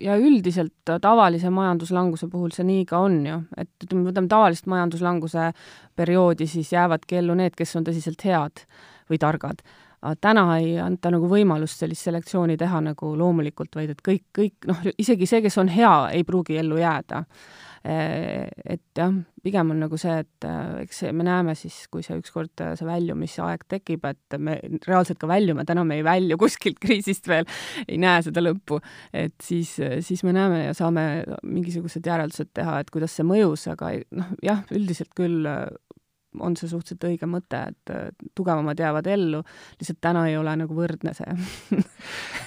ja 0.00 0.16
üldiselt 0.20 0.92
tavalise 1.02 1.50
majanduslanguse 1.50 2.28
puhul 2.32 2.52
see 2.54 2.66
nii 2.68 2.84
ka 2.88 3.00
on 3.06 3.18
ju, 3.26 3.40
et 3.56 3.70
ütleme, 3.86 4.04
võtame 4.10 4.28
tavalist 4.28 4.68
majanduslanguse 4.70 5.50
perioodi, 5.96 6.46
siis 6.46 6.72
jäävadki 6.72 7.20
ellu 7.22 7.34
need, 7.34 7.56
kes 7.56 7.76
on 7.76 7.88
tõsiselt 7.88 8.22
head 8.24 8.64
või 9.10 9.18
targad. 9.18 9.62
täna 10.20 10.58
ei 10.58 10.78
anta 10.78 11.10
nagu 11.10 11.28
võimalust 11.28 11.80
sellist 11.80 12.04
selektsiooni 12.04 12.56
teha 12.56 12.80
nagu 12.80 13.16
loomulikult, 13.16 13.74
vaid 13.74 13.90
et 13.90 14.02
kõik, 14.08 14.24
kõik 14.38 14.68
noh, 14.68 14.82
isegi 14.98 15.26
see, 15.26 15.42
kes 15.42 15.58
on 15.58 15.68
hea, 15.68 16.10
ei 16.12 16.24
pruugi 16.24 16.58
ellu 16.58 16.76
jääda 16.76 17.24
et 17.86 18.82
jah, 18.98 19.12
pigem 19.44 19.70
on 19.74 19.80
nagu 19.84 19.98
see, 20.00 20.14
et 20.24 20.46
äh, 20.48 20.82
eks 20.82 21.04
me 21.14 21.26
näeme 21.26 21.54
siis, 21.58 21.84
kui 21.92 22.04
see 22.04 22.16
ükskord 22.18 22.62
äh, 22.64 22.74
see 22.78 22.88
väljumisaeg 22.88 23.66
tekib, 23.70 24.06
et 24.10 24.38
me 24.42 24.56
reaalselt 24.86 25.20
ka 25.22 25.30
väljume, 25.30 25.66
täna 25.68 25.84
me 25.86 26.00
ei 26.00 26.06
välju 26.06 26.38
kuskilt 26.40 26.80
kriisist 26.82 27.28
veel, 27.30 27.46
ei 27.86 28.00
näe 28.02 28.24
seda 28.26 28.42
lõppu, 28.42 28.80
et 29.14 29.36
siis, 29.44 29.76
siis 30.06 30.24
me 30.26 30.34
näeme 30.36 30.64
ja 30.64 30.76
saame 30.76 31.06
mingisugused 31.42 32.06
järeldused 32.06 32.52
teha, 32.56 32.80
et 32.82 32.92
kuidas 32.94 33.14
see 33.16 33.26
mõjus, 33.28 33.68
aga 33.72 33.94
noh, 34.18 34.34
jah, 34.44 34.64
üldiselt 34.74 35.14
küll 35.16 35.46
on 36.40 36.56
see 36.58 36.68
suhteliselt 36.68 37.06
õige 37.08 37.28
mõte, 37.30 37.62
et 37.70 38.30
tugevamad 38.36 38.78
jäävad 38.80 39.06
ellu, 39.08 39.40
lihtsalt 39.80 40.02
täna 40.04 40.26
ei 40.28 40.36
ole 40.36 40.52
nagu 40.60 40.76
võrdne 40.76 41.14
see 41.16 41.36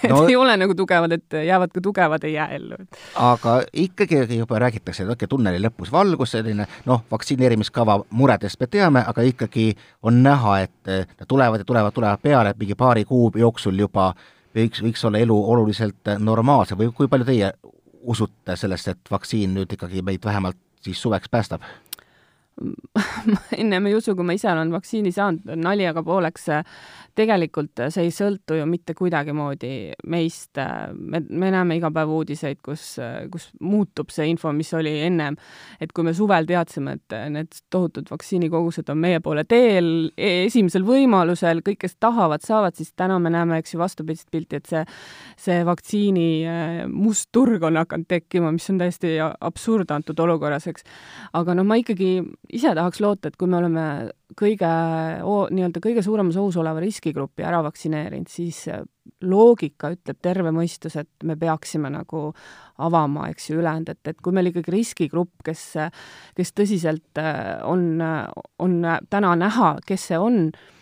et 0.03 0.11
no, 0.11 0.23
ei 0.29 0.35
ole 0.35 0.55
nagu 0.57 0.75
tugevad, 0.77 1.13
et 1.17 1.37
jäävad 1.45 1.73
ka 1.75 1.81
tugevad, 1.83 2.23
ei 2.23 2.33
jää 2.33 2.47
ellu. 2.57 2.79
aga 3.15 3.55
ikkagi 3.73 4.37
juba 4.37 4.59
räägitakse, 4.59 5.03
et 5.03 5.09
okei 5.09 5.25
okay,, 5.25 5.31
tunneli 5.35 5.61
lõpus 5.63 5.91
valgus, 5.91 6.35
selline 6.37 6.67
noh, 6.85 7.03
vaktsineerimiskava 7.11 7.99
muredest 8.09 8.59
me 8.59 8.67
teame, 8.67 9.03
aga 9.07 9.25
ikkagi 9.27 9.71
on 10.03 10.23
näha, 10.23 10.59
et 10.67 10.93
nad 11.19 11.27
tulevad 11.27 11.63
ja 11.63 11.65
tulevad, 11.65 11.93
tulevad 11.93 12.23
peale, 12.23 12.53
et 12.53 12.59
mingi 12.59 12.75
paari 12.75 13.05
kuu 13.05 13.31
jooksul 13.35 13.79
juba 13.79 14.13
võiks, 14.55 14.83
võiks 14.83 15.05
olla 15.05 15.21
elu 15.21 15.37
oluliselt 15.53 16.15
normaalsem 16.19 16.79
või 16.79 16.93
kui 16.95 17.11
palju 17.11 17.27
teie 17.27 17.51
usute 18.09 18.55
sellesse, 18.55 18.95
et 18.95 19.11
vaktsiin 19.11 19.53
nüüd 19.53 19.75
ikkagi 19.75 20.01
meid 20.05 20.25
vähemalt 20.25 20.57
siis 20.81 21.01
suveks 21.01 21.29
päästab? 21.29 21.61
ma 23.31 23.39
ennem 23.57 23.85
ei 23.87 23.95
usu, 23.95 24.15
kui 24.15 24.25
ma 24.27 24.35
ise 24.35 24.49
olen 24.51 24.71
vaktsiini 24.73 25.11
saanud, 25.15 25.47
nali 25.59 25.87
aga 25.87 26.03
pooleks, 26.03 26.49
tegelikult 27.19 27.83
see 27.91 28.07
ei 28.07 28.13
sõltu 28.13 28.57
ju 28.57 28.65
mitte 28.69 28.95
kuidagimoodi 28.97 29.73
meist. 30.11 30.59
me, 30.93 31.21
me 31.29 31.51
näeme 31.53 31.77
iga 31.79 31.91
päev 31.93 32.11
uudiseid, 32.15 32.61
kus, 32.65 32.83
kus 33.31 33.49
muutub 33.61 34.13
see 34.13 34.29
info, 34.31 34.51
mis 34.55 34.71
oli 34.77 34.95
ennem. 35.05 35.37
et 35.79 35.91
kui 35.95 36.05
me 36.07 36.13
suvel 36.15 36.47
teadsime, 36.49 36.97
et 36.99 37.17
need 37.33 37.61
tohutud 37.69 38.09
vaktsiinikogused 38.11 38.89
on 38.89 39.01
meie 39.01 39.19
poole 39.23 39.43
teel 39.49 40.09
e-, 40.17 40.45
esimesel 40.47 40.85
võimalusel, 40.87 41.63
kõik, 41.65 41.81
kes 41.85 41.97
tahavad, 41.99 42.43
saavad, 42.45 42.77
siis 42.79 42.93
täna 42.97 43.19
me 43.19 43.31
näeme, 43.33 43.59
eks 43.59 43.75
ju, 43.75 43.81
vastupidist 43.81 44.29
pilti, 44.31 44.59
et 44.59 44.69
see, 44.69 44.83
see 45.39 45.63
vaktsiini 45.67 46.29
äh, 46.45 46.83
must 46.91 47.29
turg 47.35 47.63
on 47.67 47.79
hakanud 47.79 48.09
tekkima, 48.09 48.53
mis 48.55 48.69
on 48.71 48.79
täiesti 48.81 49.17
absurd 49.21 49.91
antud 49.95 50.19
olukorras, 50.19 50.69
eks. 50.71 50.87
aga 51.37 51.57
noh, 51.57 51.67
ma 51.67 51.79
ikkagi 51.81 52.19
ise 52.55 52.73
tahaks 52.77 53.03
loota, 53.03 53.29
et 53.29 53.39
kui 53.39 53.49
me 53.49 53.59
oleme 53.59 53.85
kõige, 54.37 54.69
nii-öelda 55.55 55.81
kõige 55.83 56.03
suuremas 56.05 56.37
ohus 56.39 56.57
oleva 56.61 56.81
riskigrupi 56.83 57.45
ära 57.45 57.61
vaktsineerinud, 57.65 58.29
siis 58.29 58.65
loogika 59.25 59.89
ütleb, 59.95 60.19
terve 60.21 60.51
mõistus, 60.55 60.95
et 61.01 61.27
me 61.27 61.35
peaksime 61.39 61.89
nagu 61.91 62.29
avama, 62.85 63.27
eks 63.33 63.49
ju, 63.49 63.59
ülejäänud, 63.59 63.93
et, 63.95 64.13
et 64.13 64.19
kui 64.21 64.35
meil 64.35 64.51
ikkagi 64.51 64.73
riskigrupp, 64.75 65.41
kes, 65.45 65.63
kes 66.37 66.53
tõsiselt 66.55 67.23
on, 67.67 68.03
on 68.59 68.81
täna 69.09 69.33
näha, 69.39 69.73
kes 69.87 70.11
see 70.11 70.21
on, 70.21 70.45
Äh, 70.53 70.78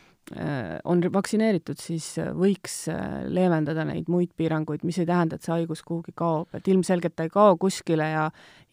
on 0.84 1.02
vaktsineeritud, 1.14 1.80
siis 1.80 2.18
äh, 2.20 2.34
võiks 2.36 2.74
äh, 2.92 3.24
leevendada 3.32 3.86
neid 3.88 4.10
muid 4.12 4.34
piiranguid, 4.36 4.84
mis 4.84 5.00
ei 5.00 5.08
tähenda, 5.08 5.38
et 5.38 5.46
see 5.46 5.54
haigus 5.54 5.86
kuhugi 5.88 6.12
kaob, 6.16 6.52
et 6.58 6.68
ilmselgelt 6.68 7.16
ta 7.16 7.28
ei 7.28 7.32
kao 7.32 7.56
kuskile 7.58 8.10
ja 8.12 8.26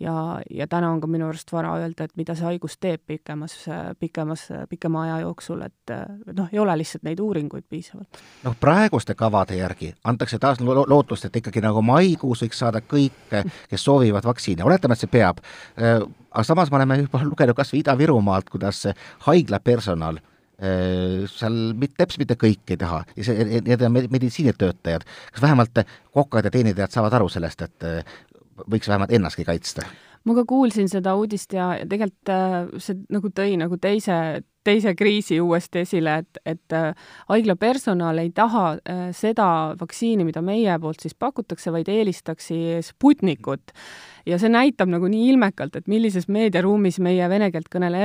ja, 0.03 0.40
ja 0.51 0.67
täna 0.67 0.90
on 0.90 0.99
ka 1.01 1.07
minu 1.07 1.29
arust 1.29 1.53
vara 1.55 1.77
öelda, 1.79 2.09
et 2.09 2.17
mida 2.19 2.35
see 2.35 2.49
haigus 2.49 2.75
teeb 2.83 3.05
pikemas, 3.07 3.55
pikemas, 4.01 4.49
pikema 4.69 5.05
aja 5.05 5.21
jooksul, 5.23 5.62
et 5.62 5.95
noh, 6.35 6.51
ei 6.51 6.59
ole 6.59 6.75
lihtsalt 6.81 7.07
neid 7.07 7.23
uuringuid 7.23 7.69
piisavalt. 7.71 8.19
noh, 8.43 8.59
praeguste 8.61 9.14
kavade 9.14 9.55
järgi 9.61 9.93
antakse 10.05 10.43
taas 10.43 10.59
lo 10.61 10.83
lootust, 10.90 11.31
et 11.31 11.38
ikkagi 11.38 11.62
nagu 11.62 11.83
maikuus 11.87 12.43
võiks 12.43 12.59
saada 12.67 12.83
kõik, 12.83 13.38
kes 13.71 13.87
soovivad 13.87 14.27
vaktsiini, 14.27 14.67
oletame, 14.67 14.99
et 14.99 15.07
see 15.07 15.14
peab. 15.14 15.38
aga 15.79 16.45
samas 16.45 16.75
me 16.75 16.83
oleme 16.83 16.99
juba 17.05 17.23
lugenud 17.23 17.55
kas 17.55 17.71
või 17.73 17.85
Ida-Virumaalt, 17.85 18.51
kuidas 18.51 18.88
haiglapersonal 19.31 20.19
Äh, 20.19 20.34
seal 20.59 21.57
mitte, 21.75 21.97
täpselt 21.99 22.23
mitte 22.23 22.37
kõik 22.38 22.71
ei 22.71 22.79
taha 22.79 23.01
need 23.17 23.83
on 23.83 23.97
meditsiinitöötajad, 23.97 25.03
kas 25.35 25.43
vähemalt 25.43 25.83
kokad 26.14 26.47
ja 26.47 26.53
teenindajad 26.55 26.95
saavad 26.95 27.17
aru 27.19 27.29
sellest, 27.33 27.64
et 27.67 27.87
äh, 27.88 28.17
võiks 28.71 28.88
vähemalt 28.88 29.12
ennastki 29.12 29.47
kaitsta? 29.49 29.87
ma 30.25 30.37
ka 30.38 30.47
kuulsin 30.49 30.88
seda 30.88 31.17
uudist 31.21 31.53
ja 31.53 31.73
tegelikult 31.83 32.33
äh, 32.33 32.61
see 32.81 33.03
nagu 33.12 33.31
tõi 33.35 33.59
nagu 33.61 33.77
teise, 33.83 34.17
teise 34.64 34.94
kriisi 34.96 35.40
uuesti 35.40 35.85
esile, 35.85 36.16
et, 36.24 36.40
et 36.46 36.77
haigla 37.29 37.57
personal 37.61 38.18
ei 38.22 38.31
taha 38.35 38.79
seda 39.12 39.46
vaktsiini, 39.81 40.24
mida 40.24 40.42
meie 40.44 40.79
poolt 40.81 41.05
siis 41.05 41.14
pakutakse, 41.18 41.72
vaid 41.74 41.88
eelistaksi 41.92 42.81
Sputnikut. 42.85 43.74
Ja 44.24 44.38
see 44.40 44.48
näitab 44.48 44.88
nagu 44.88 45.09
nii 45.11 45.27
ilmekalt, 45.35 45.77
et 45.77 45.88
millises 45.90 46.31
meediaruumis 46.33 46.96
meie 47.05 47.27
vene 47.29 47.50
keelt 47.53 47.68
kõnele, 47.72 48.00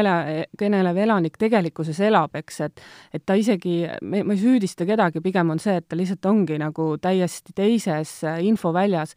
kõnelev 0.59 0.97
elanik 1.05 1.37
tegelikkuses 1.39 2.01
elab, 2.03 2.35
eks, 2.35 2.59
et 2.67 2.83
et 3.15 3.23
ta 3.25 3.37
isegi, 3.39 3.83
ma 4.03 4.21
ei 4.23 4.39
süüdista 4.39 4.87
kedagi, 4.87 5.23
pigem 5.23 5.53
on 5.55 5.61
see, 5.63 5.77
et 5.79 5.87
ta 5.87 5.97
lihtsalt 5.97 6.25
ongi 6.29 6.59
nagu 6.59 6.91
täiesti 7.01 7.55
teises 7.55 8.19
äh, 8.27 8.41
infoväljas. 8.45 9.15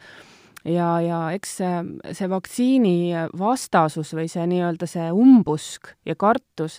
Ja, 0.62 1.00
ja 1.02 1.24
eks 1.34 1.56
see, 1.58 1.78
see 2.14 2.28
vaktsiini 2.30 2.94
vastasus 3.38 4.12
või 4.14 4.28
see 4.30 4.44
nii-öelda 4.46 4.86
see 4.86 5.08
umbusk 5.10 5.90
ja 6.06 6.14
kartus 6.14 6.78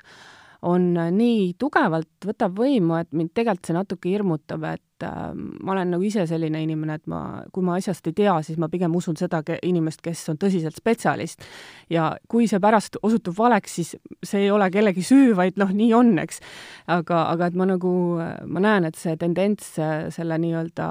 on 0.63 0.93
nii 0.95 1.54
tugevalt, 1.60 2.26
võtab 2.26 2.56
võimu, 2.58 2.95
et 2.99 3.10
mind 3.15 3.34
tegelikult 3.36 3.67
see 3.69 3.76
natuke 3.76 4.12
hirmutab, 4.12 4.63
et 4.69 5.06
äh, 5.06 5.34
ma 5.36 5.73
olen 5.76 5.93
nagu 5.95 6.06
ise 6.08 6.26
selline 6.30 6.62
inimene, 6.63 6.97
et 6.99 7.10
ma, 7.12 7.19
kui 7.54 7.65
ma 7.65 7.76
asjast 7.80 8.08
ei 8.10 8.15
tea, 8.17 8.36
siis 8.45 8.60
ma 8.62 8.69
pigem 8.71 8.95
usun 8.95 9.17
seda 9.19 9.41
inimest, 9.60 10.02
kes 10.06 10.23
on 10.32 10.39
tõsiselt 10.41 10.80
spetsialist. 10.80 11.43
ja 11.91 12.13
kui 12.32 12.47
see 12.47 12.62
pärast 12.63 12.97
osutub 13.04 13.38
valeks, 13.38 13.76
siis 13.80 13.95
see 14.23 14.45
ei 14.45 14.52
ole 14.52 14.69
kellegi 14.71 15.04
süü, 15.04 15.34
vaid 15.36 15.60
noh, 15.60 15.73
nii 15.73 15.91
on, 15.97 16.15
eks. 16.23 16.39
aga, 16.88 17.26
aga 17.34 17.52
et 17.52 17.60
ma 17.60 17.67
nagu, 17.73 17.93
ma 18.47 18.63
näen, 18.63 18.88
et 18.88 18.99
see 18.99 19.17
tendents 19.19 19.76
selle 20.15 20.39
nii-öelda 20.39 20.89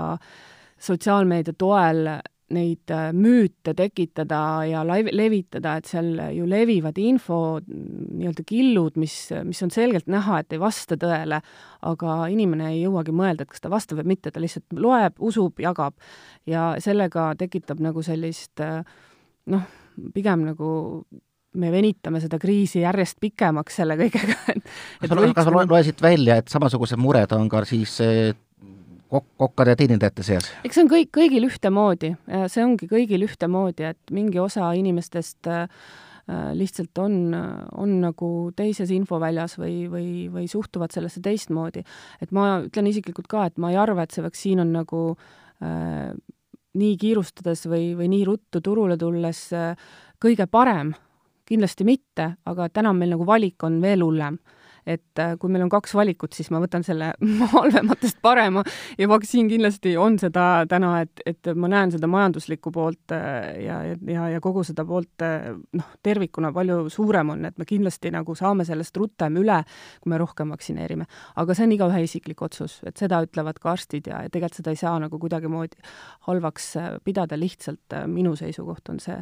sotsiaalmeedia 0.82 1.54
toel 1.58 2.08
neid 2.54 2.92
äh, 2.92 3.10
müüte 3.16 3.74
tekitada 3.76 4.40
ja 4.68 4.82
levitada, 4.84 5.76
et 5.78 5.88
seal 5.90 6.10
ju 6.36 6.46
levivad 6.48 6.98
info 7.02 7.38
nii-öelda 7.66 8.44
killud, 8.48 8.98
mis, 9.00 9.16
mis 9.48 9.62
on 9.64 9.72
selgelt 9.74 10.10
näha, 10.12 10.42
et 10.42 10.54
ei 10.54 10.60
vasta 10.62 10.98
tõele, 11.00 11.40
aga 11.88 12.18
inimene 12.32 12.72
ei 12.74 12.82
jõuagi 12.84 13.14
mõelda, 13.16 13.46
et 13.46 13.52
kas 13.52 13.64
ta 13.64 13.72
vastab 13.72 14.02
või 14.02 14.14
mitte, 14.14 14.32
ta 14.32 14.42
lihtsalt 14.42 14.76
loeb, 14.76 15.18
usub, 15.22 15.60
jagab. 15.62 15.96
ja 16.46 16.72
sellega 16.82 17.32
tekitab 17.38 17.82
nagu 17.82 18.02
sellist 18.02 18.60
äh, 18.62 18.80
noh, 19.52 19.68
pigem 20.14 20.46
nagu 20.52 20.70
me 21.52 21.68
venitame 21.72 22.20
seda 22.22 22.38
kriisi 22.40 22.80
järjest 22.80 23.18
pikemaks 23.20 23.76
selle 23.82 23.98
kõigega, 24.00 24.38
et 24.54 24.62
kas 24.64 25.10
sa, 25.10 25.34
kas 25.36 25.48
sa 25.48 25.52
loesid 25.58 26.00
välja, 26.00 26.38
et 26.40 26.48
samasugused 26.48 27.00
mured 27.00 27.34
on 27.36 27.50
ka 27.52 27.64
siis 27.68 27.98
kok-, 29.12 29.28
kokkade 29.40 29.74
ja 29.74 29.80
teenindajate 29.80 30.24
seas? 30.26 30.48
eks 30.64 30.78
see 30.78 30.86
on 30.86 30.92
kõik, 30.92 31.12
kõigil 31.14 31.48
ühtemoodi, 31.48 32.14
see 32.52 32.64
ongi 32.64 32.88
kõigil 32.90 33.26
ühtemoodi, 33.28 33.92
et 33.92 34.14
mingi 34.14 34.40
osa 34.42 34.72
inimestest 34.78 35.50
äh, 35.52 35.66
lihtsalt 36.56 36.98
on, 37.02 37.34
on 37.34 37.94
nagu 38.02 38.28
teises 38.56 38.92
infoväljas 38.94 39.58
või, 39.58 39.86
või, 39.90 40.08
või 40.32 40.46
suhtuvad 40.50 40.94
sellesse 40.94 41.22
teistmoodi. 41.24 41.82
et 42.22 42.30
ma 42.32 42.62
ütlen 42.66 42.88
isiklikult 42.90 43.28
ka, 43.30 43.46
et 43.50 43.58
ma 43.58 43.72
ei 43.72 43.80
arva, 43.80 44.04
et 44.04 44.14
see 44.14 44.24
vaktsiin 44.24 44.62
on 44.62 44.72
nagu 44.76 45.02
äh, 45.12 46.12
nii 46.78 46.96
kiirustades 46.96 47.66
või, 47.68 47.92
või 47.98 48.08
nii 48.14 48.24
ruttu 48.28 48.62
turule 48.64 48.96
tulles 48.96 49.44
äh, 49.56 49.74
kõige 50.22 50.46
parem, 50.46 50.94
kindlasti 51.48 51.84
mitte, 51.84 52.36
aga 52.46 52.68
täna 52.70 52.94
meil 52.96 53.16
nagu 53.16 53.26
valik 53.28 53.64
on 53.66 53.80
veel 53.82 54.04
hullem 54.06 54.38
et 54.86 55.18
äh, 55.22 55.34
kui 55.38 55.50
meil 55.52 55.62
on 55.64 55.70
kaks 55.70 55.94
valikut, 55.94 56.32
siis 56.34 56.50
ma 56.50 56.60
võtan 56.62 56.82
selle 56.86 57.12
halvematest 57.54 58.18
parema 58.24 58.64
ja 58.98 59.08
vaktsiin 59.10 59.50
kindlasti 59.50 59.94
on 60.00 60.18
seda 60.18 60.64
täna, 60.70 60.94
et, 61.04 61.22
et 61.26 61.52
ma 61.54 61.70
näen 61.70 61.94
seda 61.94 62.10
majanduslikku 62.10 62.72
poolt 62.74 63.14
äh, 63.14 63.62
ja, 63.62 63.78
ja, 63.86 64.26
ja 64.34 64.42
kogu 64.42 64.64
seda 64.66 64.84
poolt 64.88 65.24
äh, 65.26 65.52
noh, 65.78 65.94
tervikuna 66.02 66.52
palju 66.54 66.88
suurem 66.92 67.34
on, 67.36 67.46
et 67.50 67.58
me 67.60 67.68
kindlasti 67.68 68.12
nagu 68.14 68.34
saame 68.38 68.66
sellest 68.68 68.98
rutem 68.98 69.38
üle, 69.42 69.62
kui 70.02 70.12
me 70.12 70.20
rohkem 70.20 70.50
vaktsineerime. 70.54 71.06
aga 71.38 71.56
see 71.56 71.68
on 71.68 71.76
igaühe 71.78 72.02
isiklik 72.08 72.42
otsus, 72.42 72.80
et 72.86 72.98
seda 72.98 73.22
ütlevad 73.22 73.62
ka 73.62 73.74
arstid 73.76 74.10
ja, 74.10 74.24
ja 74.26 74.32
tegelikult 74.32 74.62
seda 74.62 74.74
ei 74.74 74.80
saa 74.80 74.98
nagu 75.00 75.18
kuidagimoodi 75.22 75.78
halvaks 76.26 76.72
pidada, 77.06 77.38
lihtsalt 77.38 77.94
minu 78.10 78.34
seisukoht 78.36 78.90
on 78.92 78.98
see. 79.00 79.20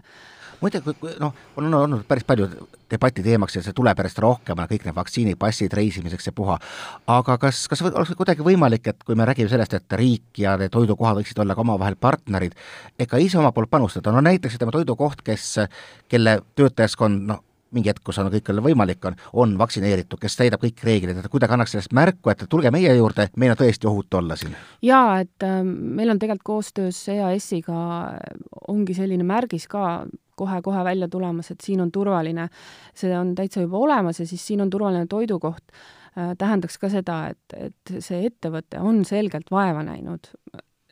muide, 0.65 0.83
noh, 1.21 1.49
on 1.61 1.75
olnud 1.85 2.07
päris 2.09 2.25
palju 2.27 2.49
debati 2.91 3.25
teemaks 3.25 3.57
ja 3.57 3.63
see 3.65 3.77
tuleb 3.77 3.99
järjest 4.01 4.23
rohkem, 4.23 4.63
kõik 4.71 4.87
need 4.87 4.97
vaktsiinipassid 4.97 5.75
reisimiseks 5.77 6.31
ja 6.31 6.33
puha. 6.37 6.59
aga 7.07 7.39
kas, 7.39 7.67
kas 7.71 7.83
oleks 7.87 8.15
kuidagi 8.19 8.47
võimalik, 8.47 8.87
et 8.93 9.05
kui 9.05 9.19
me 9.19 9.27
räägime 9.29 9.51
sellest, 9.53 9.75
et 9.75 9.99
riik 10.01 10.43
ja 10.43 10.57
toidukohad 10.71 11.21
võiksid 11.21 11.41
olla 11.43 11.55
ka 11.55 11.65
omavahel 11.65 11.97
partnerid, 12.01 12.57
ega 12.99 13.21
ise 13.23 13.39
oma 13.39 13.53
poolt 13.53 13.71
panustada, 13.71 14.13
no 14.13 14.23
näiteks 14.25 14.59
ütleme, 14.59 14.75
toidukoht, 14.75 15.23
kes, 15.27 15.53
kelle 16.09 16.41
töötajaskond 16.59 17.27
noh, 17.31 17.45
mingi 17.75 17.91
hetk, 17.93 18.03
kus 18.05 18.19
on 18.19 18.31
kõik, 18.33 18.45
kellel 18.47 18.65
võimalik 18.65 19.05
on, 19.09 19.19
on 19.45 19.57
vaktsineeritud, 19.61 20.21
kes 20.21 20.37
täidab 20.39 20.63
kõik 20.65 20.83
reeglid, 20.87 21.21
et 21.21 21.31
kuidagi 21.33 21.57
annaks 21.57 21.75
sellest 21.77 21.95
märku, 21.97 22.33
et 22.33 22.47
tulge 22.51 22.73
meie 22.75 22.95
juurde, 22.97 23.29
meil 23.41 23.55
on 23.55 23.61
tõesti 23.61 23.91
ohutu 23.91 24.21
olla 24.21 24.39
siin. 24.41 24.57
jaa, 24.87 25.21
et 25.25 25.47
äh, 25.47 25.61
meil 25.65 26.11
on 26.15 26.19
tegelikult 26.23 26.49
koostöös 26.51 27.03
EAS-iga 27.13 27.79
ongi 28.69 28.97
selline 28.97 29.27
märgis 29.27 29.69
ka 29.71 30.07
kohe-kohe 30.41 30.85
välja 30.85 31.09
tulemas, 31.09 31.51
et 31.53 31.61
siin 31.65 31.83
on 31.85 31.93
turvaline. 31.93 32.49
see 32.95 33.13
on 33.19 33.35
täitsa 33.35 33.65
juba 33.65 33.79
olemas 33.79 34.21
ja 34.21 34.27
siis 34.27 34.47
siin 34.47 34.61
on 34.61 34.71
turvaline 34.71 35.07
toidukoht 35.07 35.65
äh,, 35.71 36.35
tähendaks 36.39 36.79
ka 36.79 36.89
seda, 36.89 37.21
et, 37.35 37.57
et 37.69 37.95
see 37.99 38.25
ettevõte 38.27 38.81
on 38.81 39.05
selgelt 39.05 39.51
vaeva 39.51 39.85
näinud, 39.87 40.33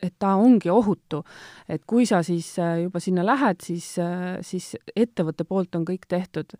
et 0.01 0.15
ta 0.19 0.35
ongi 0.39 0.69
ohutu. 0.71 1.23
et 1.67 1.83
kui 1.87 2.05
sa 2.05 2.21
siis 2.23 2.51
äh, 2.59 2.83
juba 2.83 2.99
sinna 2.99 3.25
lähed, 3.25 3.61
siis, 3.63 3.97
äh, 3.99 4.37
siis 4.41 4.75
ettevõtte 4.95 5.43
poolt 5.43 5.75
on 5.75 5.85
kõik 5.87 6.07
tehtud. 6.07 6.55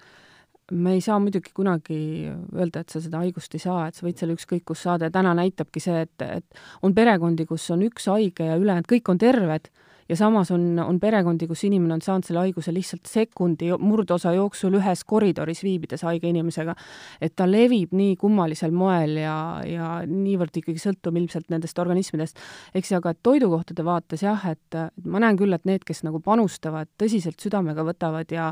Me 0.71 0.93
ei 0.93 1.01
saa 1.01 1.17
muidugi 1.17 1.49
kunagi 1.55 2.29
öelda, 2.53 2.83
et 2.83 2.93
sa 2.93 3.01
seda 3.01 3.23
haigust 3.23 3.55
ei 3.57 3.63
saa, 3.63 3.87
et 3.87 3.97
sa 3.97 4.05
võid 4.05 4.19
selle 4.21 4.35
ükskõik 4.37 4.67
kus 4.69 4.83
saada. 4.85 5.07
Ja 5.09 5.15
täna 5.15 5.33
näitabki 5.33 5.81
see, 5.81 6.03
et, 6.05 6.21
et 6.21 6.59
on 6.85 6.93
perekondi, 6.93 7.47
kus 7.49 7.65
on 7.73 7.81
üks 7.87 8.05
haige 8.11 8.51
ja 8.51 8.57
ülejäänud 8.59 8.89
kõik 8.91 9.09
on 9.09 9.21
terved 9.21 9.71
ja 10.09 10.15
samas 10.15 10.51
on, 10.51 10.79
on 10.79 10.99
perekondi, 10.99 11.47
kus 11.47 11.63
inimene 11.67 11.93
on 11.93 12.01
saanud 12.01 12.25
selle 12.25 12.41
haiguse 12.43 12.73
lihtsalt 12.73 13.09
sekundi 13.09 13.69
murdosa 13.77 14.33
jooksul 14.33 14.79
ühes 14.79 15.03
koridoris 15.07 15.61
viibides 15.63 16.03
haige 16.07 16.29
inimesega. 16.29 16.75
et 17.21 17.35
ta 17.35 17.45
levib 17.49 17.93
nii 17.95 18.15
kummalisel 18.19 18.73
moel 18.75 19.17
ja, 19.21 19.35
ja 19.65 19.89
niivõrd 20.07 20.61
ikkagi 20.61 20.81
sõltub 20.81 21.17
ilmselt 21.21 21.49
nendest 21.53 21.79
organismidest. 21.79 22.39
eks 22.73 22.91
aga 22.97 23.13
toidukohtade 23.13 23.85
vaates 23.85 24.23
jah, 24.25 24.45
et 24.49 24.79
ma 25.05 25.21
näen 25.21 25.37
küll, 25.37 25.53
et 25.53 25.65
need, 25.69 25.85
kes 25.85 26.03
nagu 26.07 26.21
panustavad, 26.25 26.89
tõsiselt 26.99 27.39
südamega 27.41 27.85
võtavad 27.85 28.31
ja 28.33 28.51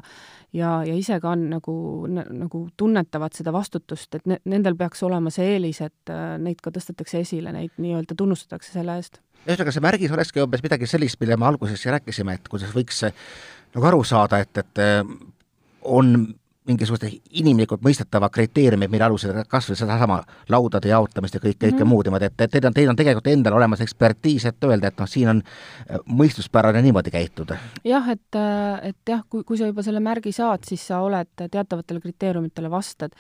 ja, 0.54 0.82
ja 0.86 0.96
ise 0.96 1.20
ka 1.22 1.34
on 1.34 1.50
nagu, 1.52 1.76
nagu 2.08 2.68
tunnetavad 2.78 3.36
seda 3.38 3.54
vastutust, 3.56 4.16
et 4.16 4.30
ne, 4.30 4.40
nendel 4.46 4.78
peaks 4.78 5.04
olema 5.04 5.34
see 5.34 5.56
eelis, 5.56 5.82
et 5.86 6.14
neid 6.42 6.62
ka 6.64 6.72
tõstetakse 6.74 7.24
esile, 7.26 7.54
neid 7.56 7.74
nii-öelda 7.82 8.18
tunnustatakse 8.18 8.78
selle 8.78 8.98
eest 9.02 9.22
ühesõnaga, 9.46 9.74
see 9.76 9.86
märgis 9.86 10.16
olekski 10.16 10.44
umbes 10.44 10.64
midagi 10.66 10.90
sellist, 10.90 11.20
mille 11.22 11.38
me 11.40 11.48
alguses 11.50 11.86
rääkisime, 11.86 12.38
et 12.38 12.52
kuidas 12.52 12.74
võiks 12.76 13.06
nagu 13.08 13.88
aru 13.92 14.04
saada, 14.08 14.42
et, 14.44 14.64
et 14.64 14.84
äh, 14.84 15.02
on 15.88 16.14
mingisugused 16.68 17.14
inimlikult 17.40 17.84
mõistetavad 17.86 18.32
kriteeriumid, 18.34 18.92
mille 18.92 19.06
alusel 19.08 19.38
kas 19.48 19.70
või 19.70 19.78
sedasama 19.80 20.18
laudade 20.52 20.90
jaotamist 20.92 21.38
ja 21.38 21.42
kõik, 21.44 21.60
kõike 21.62 21.80
mm 21.80 21.88
muud 21.88 22.10
niimoodi, 22.10 22.28
et, 22.28 22.42
et 22.44 22.52
teil 22.52 22.68
on, 22.68 22.76
teil 22.76 22.92
on 22.92 22.98
tegelikult 23.00 23.30
endal 23.32 23.56
olemas 23.56 23.80
ekspertiis, 23.86 24.46
et 24.50 24.68
öelda, 24.68 24.92
et 24.92 25.00
noh, 25.00 25.08
siin 25.08 25.32
on 25.32 25.40
äh, 25.44 26.02
mõistuspärane 26.12 26.82
niimoodi 26.84 27.14
käituda. 27.14 27.60
jah, 27.88 28.10
et, 28.12 28.40
et 28.90 29.14
jah, 29.14 29.24
kui, 29.30 29.46
kui 29.48 29.60
sa 29.60 29.70
juba 29.70 29.86
selle 29.86 30.04
märgi 30.04 30.36
saad, 30.36 30.68
siis 30.68 30.84
sa 30.92 31.00
oled 31.06 31.48
teatavatele 31.48 32.04
kriteeriumitele 32.04 32.72
vastad 32.72 33.16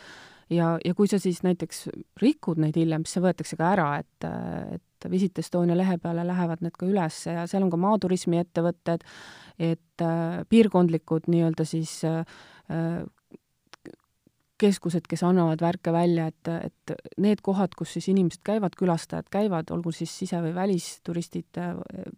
ja, 0.53 0.75
ja 0.85 0.93
kui 0.97 1.09
sa 1.09 1.19
siis 1.21 1.41
näiteks 1.45 1.87
rikud 2.21 2.61
neid 2.61 2.77
hiljem, 2.79 3.05
siis 3.05 3.17
see 3.17 3.25
võetakse 3.25 3.59
ka 3.59 3.71
ära, 3.75 3.89
et, 4.03 4.27
et 4.77 5.09
Visit 5.11 5.39
Estonia 5.39 5.77
lehe 5.77 5.97
peale 6.01 6.23
lähevad 6.27 6.63
need 6.65 6.75
ka 6.77 6.87
üles 6.87 7.19
ja 7.27 7.45
seal 7.49 7.65
on 7.65 7.73
ka 7.73 7.79
maaturismi 7.81 8.39
ettevõtted, 8.41 9.05
et 9.57 10.05
äh, 10.05 10.41
piirkondlikud 10.49 11.29
nii-öelda 11.31 11.65
siis 11.67 11.99
äh, 12.07 12.23
keskused, 14.57 15.05
kes 15.09 15.21
annavad 15.25 15.61
värke 15.61 15.93
välja, 15.93 16.31
et, 16.31 16.49
et 16.49 16.95
need 17.21 17.43
kohad, 17.45 17.75
kus 17.77 17.93
siis 17.97 18.07
inimesed 18.09 18.41
käivad, 18.47 18.73
külastajad 18.77 19.29
käivad, 19.33 19.69
olgu 19.73 19.93
siis 19.93 20.13
sise- 20.23 20.41
või 20.41 20.55
välisturistid, 20.55 21.61
äh, 21.61 21.75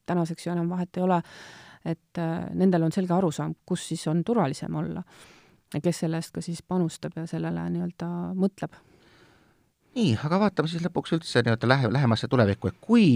tänaseks 0.08 0.48
ju 0.48 0.54
enam 0.54 0.72
vahet 0.72 0.98
ei 0.98 1.04
ole, 1.04 1.20
et 1.86 2.22
äh, 2.22 2.48
nendel 2.56 2.88
on 2.88 2.96
selge 2.96 3.16
arusaam, 3.16 3.58
kus 3.66 3.90
siis 3.92 4.08
on 4.12 4.24
turvalisem 4.24 4.76
olla 4.76 5.04
ja 5.74 5.82
kes 5.82 6.04
selle 6.06 6.22
eest 6.22 6.34
ka 6.36 6.42
siis 6.42 6.62
panustab 6.66 7.18
ja 7.18 7.26
sellele 7.30 7.66
nii-öelda 7.74 8.10
mõtleb 8.40 8.78
nii, 9.96 10.14
aga 10.26 10.40
vaatame 10.46 10.70
siis 10.72 10.84
lõpuks 10.86 11.18
üldse 11.18 11.44
nii-öelda 11.44 11.70
lähe, 11.70 11.92
lähemasse 11.94 12.30
tulevikku, 12.32 12.72
et 12.72 12.80
kui, 12.82 13.08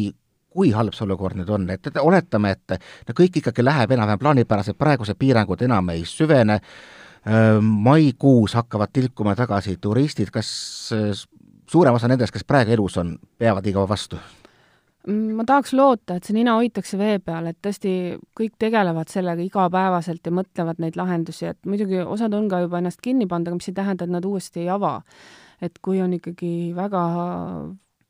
kui 0.53 0.73
halb 0.75 0.95
see 0.97 1.05
olukord 1.05 1.37
nüüd 1.39 1.49
on, 1.53 1.67
et 1.73 1.89
oletame, 2.01 2.55
et 2.57 2.75
no 3.07 3.15
kõik 3.17 3.39
ikkagi 3.41 3.65
läheb 3.65 3.93
enam-vähem 3.95 4.21
plaanipäraselt, 4.21 4.79
praegused 4.79 5.19
piirangud 5.19 5.61
enam 5.65 5.93
ei 5.93 6.05
süvene, 6.09 6.59
maikuus 7.61 8.57
hakkavad 8.59 8.91
tilkuma 8.93 9.35
tagasi 9.39 9.77
turistid, 9.81 10.31
kas 10.33 10.49
suurem 11.71 11.95
osa 11.95 12.09
nendest, 12.11 12.33
kes 12.35 12.47
praegu 12.47 12.75
elus 12.75 12.97
on, 12.99 13.15
peavad 13.39 13.65
nii 13.65 13.77
kaua 13.77 13.89
vastu? 13.93 14.19
Mm, 15.07 15.35
ma 15.35 15.43
tahaks 15.43 15.73
loota, 15.75 16.15
et 16.15 16.23
see 16.23 16.35
nina 16.37 16.55
hoitakse 16.55 16.97
vee 16.97 17.17
peal, 17.19 17.49
et 17.51 17.57
tõesti 17.59 18.15
kõik 18.39 18.53
tegelevad 18.61 19.11
sellega 19.11 19.43
igapäevaselt 19.43 20.23
ja 20.23 20.31
mõtlevad 20.31 20.79
neid 20.79 20.95
lahendusi, 20.95 21.49
et 21.51 21.59
muidugi 21.67 21.99
osad 22.05 22.33
on 22.37 22.47
ka 22.51 22.61
juba 22.63 22.79
ennast 22.79 23.01
kinni 23.03 23.27
pannud, 23.27 23.51
aga 23.51 23.59
mis 23.59 23.67
ei 23.67 23.75
tähenda, 23.81 24.07
et 24.07 24.13
nad 24.15 24.25
uuesti 24.25 24.63
ei 24.63 24.69
ava 24.71 25.01
et 25.63 25.79
kui 25.83 26.01
on 26.03 26.13
ikkagi 26.17 26.73
väga 26.75 27.03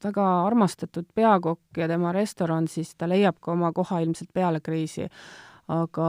väga 0.04 0.26
armastatud 0.50 1.08
peakokk 1.16 1.80
ja 1.80 1.88
tema 1.88 2.12
restoran, 2.12 2.68
siis 2.68 2.92
ta 3.00 3.08
leiab 3.08 3.38
ka 3.42 3.54
oma 3.54 3.72
koha 3.72 4.02
ilmselt 4.04 4.34
peale 4.34 4.60
kriisi. 4.60 5.08
aga, 5.68 6.08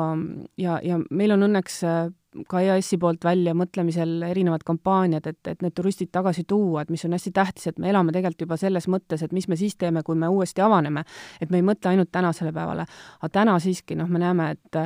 ja, 0.58 0.80
ja 0.82 0.96
meil 1.14 1.30
on 1.30 1.46
õnneks 1.46 1.76
äh, 1.86 2.08
ka 2.48 2.60
EAS-i 2.64 2.98
poolt 3.00 3.24
välja 3.24 3.54
mõtlemisel 3.56 4.22
erinevad 4.26 4.64
kampaaniad, 4.66 5.26
et, 5.30 5.40
et 5.50 5.62
need 5.62 5.74
turistid 5.76 6.10
tagasi 6.14 6.44
tuua, 6.48 6.82
et 6.82 6.92
mis 6.92 7.04
on 7.06 7.14
hästi 7.16 7.32
tähtis, 7.34 7.68
et 7.70 7.78
me 7.78 7.90
elame 7.92 8.14
tegelikult 8.14 8.46
juba 8.46 8.58
selles 8.60 8.88
mõttes, 8.90 9.22
et 9.22 9.34
mis 9.36 9.46
me 9.48 9.58
siis 9.60 9.76
teeme, 9.80 10.02
kui 10.06 10.18
me 10.18 10.28
uuesti 10.28 10.64
avaneme. 10.64 11.04
et 11.40 11.50
me 11.50 11.60
ei 11.60 11.66
mõtle 11.66 11.92
ainult 11.92 12.12
tänasele 12.12 12.52
päevale. 12.52 12.86
aga 13.20 13.32
täna 13.32 13.58
siiski 13.58 13.94
noh, 13.98 14.08
me 14.08 14.18
näeme, 14.18 14.50
et 14.50 14.80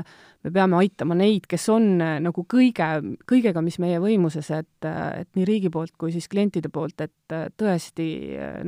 me 0.44 0.52
peame 0.54 0.78
aitama 0.78 1.16
neid, 1.18 1.46
kes 1.50 1.64
on 1.72 1.87
äh, 2.02 2.16
nagu 2.22 2.44
kõige, 2.48 2.87
kõigega, 3.28 3.62
mis 3.64 3.78
meie 3.82 3.98
võimuses, 4.02 4.50
et, 4.54 4.87
äh, 4.87 5.22
et 5.24 5.30
nii 5.37 5.46
riigi 5.48 5.70
poolt 5.74 5.96
kui 5.98 6.12
siis 6.14 6.28
klientide 6.30 6.70
poolt, 6.72 7.00
et 7.02 7.34
äh, 7.34 7.48
tõesti 7.58 8.08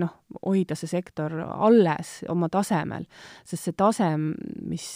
noh, 0.00 0.16
hoida 0.46 0.76
see 0.78 0.90
sektor 0.90 1.34
alles 1.40 2.20
oma 2.30 2.48
tasemel. 2.52 3.06
sest 3.46 3.68
see 3.68 3.76
tase, 3.78 4.08
mis, 4.18 4.86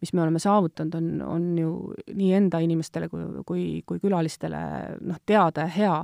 mis 0.00 0.14
me 0.14 0.22
oleme 0.22 0.42
saavutanud, 0.42 0.94
on, 0.98 1.10
on 1.26 1.50
ju 1.58 1.74
nii 2.14 2.32
enda 2.38 2.60
inimestele 2.62 3.08
kui, 3.14 3.44
kui, 3.46 3.66
kui 3.86 4.02
külalistele 4.02 4.60
noh, 5.00 5.20
teada 5.26 5.68
ja 5.68 5.74
hea 5.78 5.98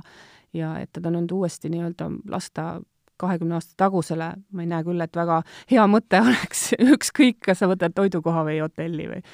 ja 0.53 0.71
et 0.81 0.91
teda 0.95 1.11
nüüd 1.13 1.31
uuesti 1.31 1.71
nii-öelda 1.71 2.09
lasta 2.31 2.81
kahekümne 3.21 3.57
aasta 3.57 3.77
tagusele, 3.77 4.31
ma 4.51 4.63
ei 4.63 4.69
näe 4.69 4.85
küll, 4.85 5.01
et 5.03 5.15
väga 5.15 5.41
hea 5.71 5.83
mõte 5.89 6.21
oleks, 6.25 6.71
ükskõik, 6.81 7.41
kas 7.45 7.61
sa 7.61 7.69
võtad 7.71 7.95
toidukoha 7.97 8.45
või 8.47 8.61
hotelli 8.63 9.09
või 9.11 9.25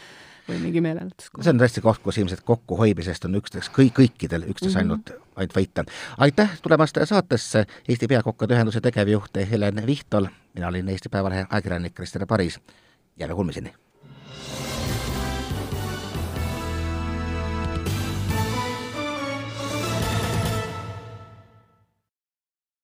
või 0.48 0.62
mingi 0.62 0.80
meelelahutuskoht. 0.80 1.44
see 1.44 1.52
on 1.52 1.60
tõesti 1.60 1.82
koht, 1.84 2.00
kus 2.04 2.18
ilmselt 2.22 2.44
kokkuhoidmisest 2.48 3.26
on 3.28 3.36
üksteist, 3.36 3.72
kõik, 3.76 3.92
kõikidel 3.98 4.46
üksteist 4.48 4.78
mm 4.78 4.80
-hmm. 4.80 4.94
ainult, 4.94 5.12
ainult 5.36 5.56
võita. 5.58 5.84
aitäh 6.18 6.54
tulemast 6.62 7.00
saatesse, 7.04 7.66
Eesti 7.88 8.08
Peakokkade 8.08 8.56
Ühenduse 8.56 8.82
tegevjuht 8.82 9.44
Helen 9.52 9.84
Vihtol, 9.86 10.28
mina 10.54 10.68
olin 10.68 10.90
Eesti 10.90 11.10
Päevalehe 11.10 11.46
ajakirjanik 11.50 11.94
Krister 11.94 12.26
Paris, 12.26 12.60
jääme 13.20 13.34
kuulmiseni! 13.34 13.74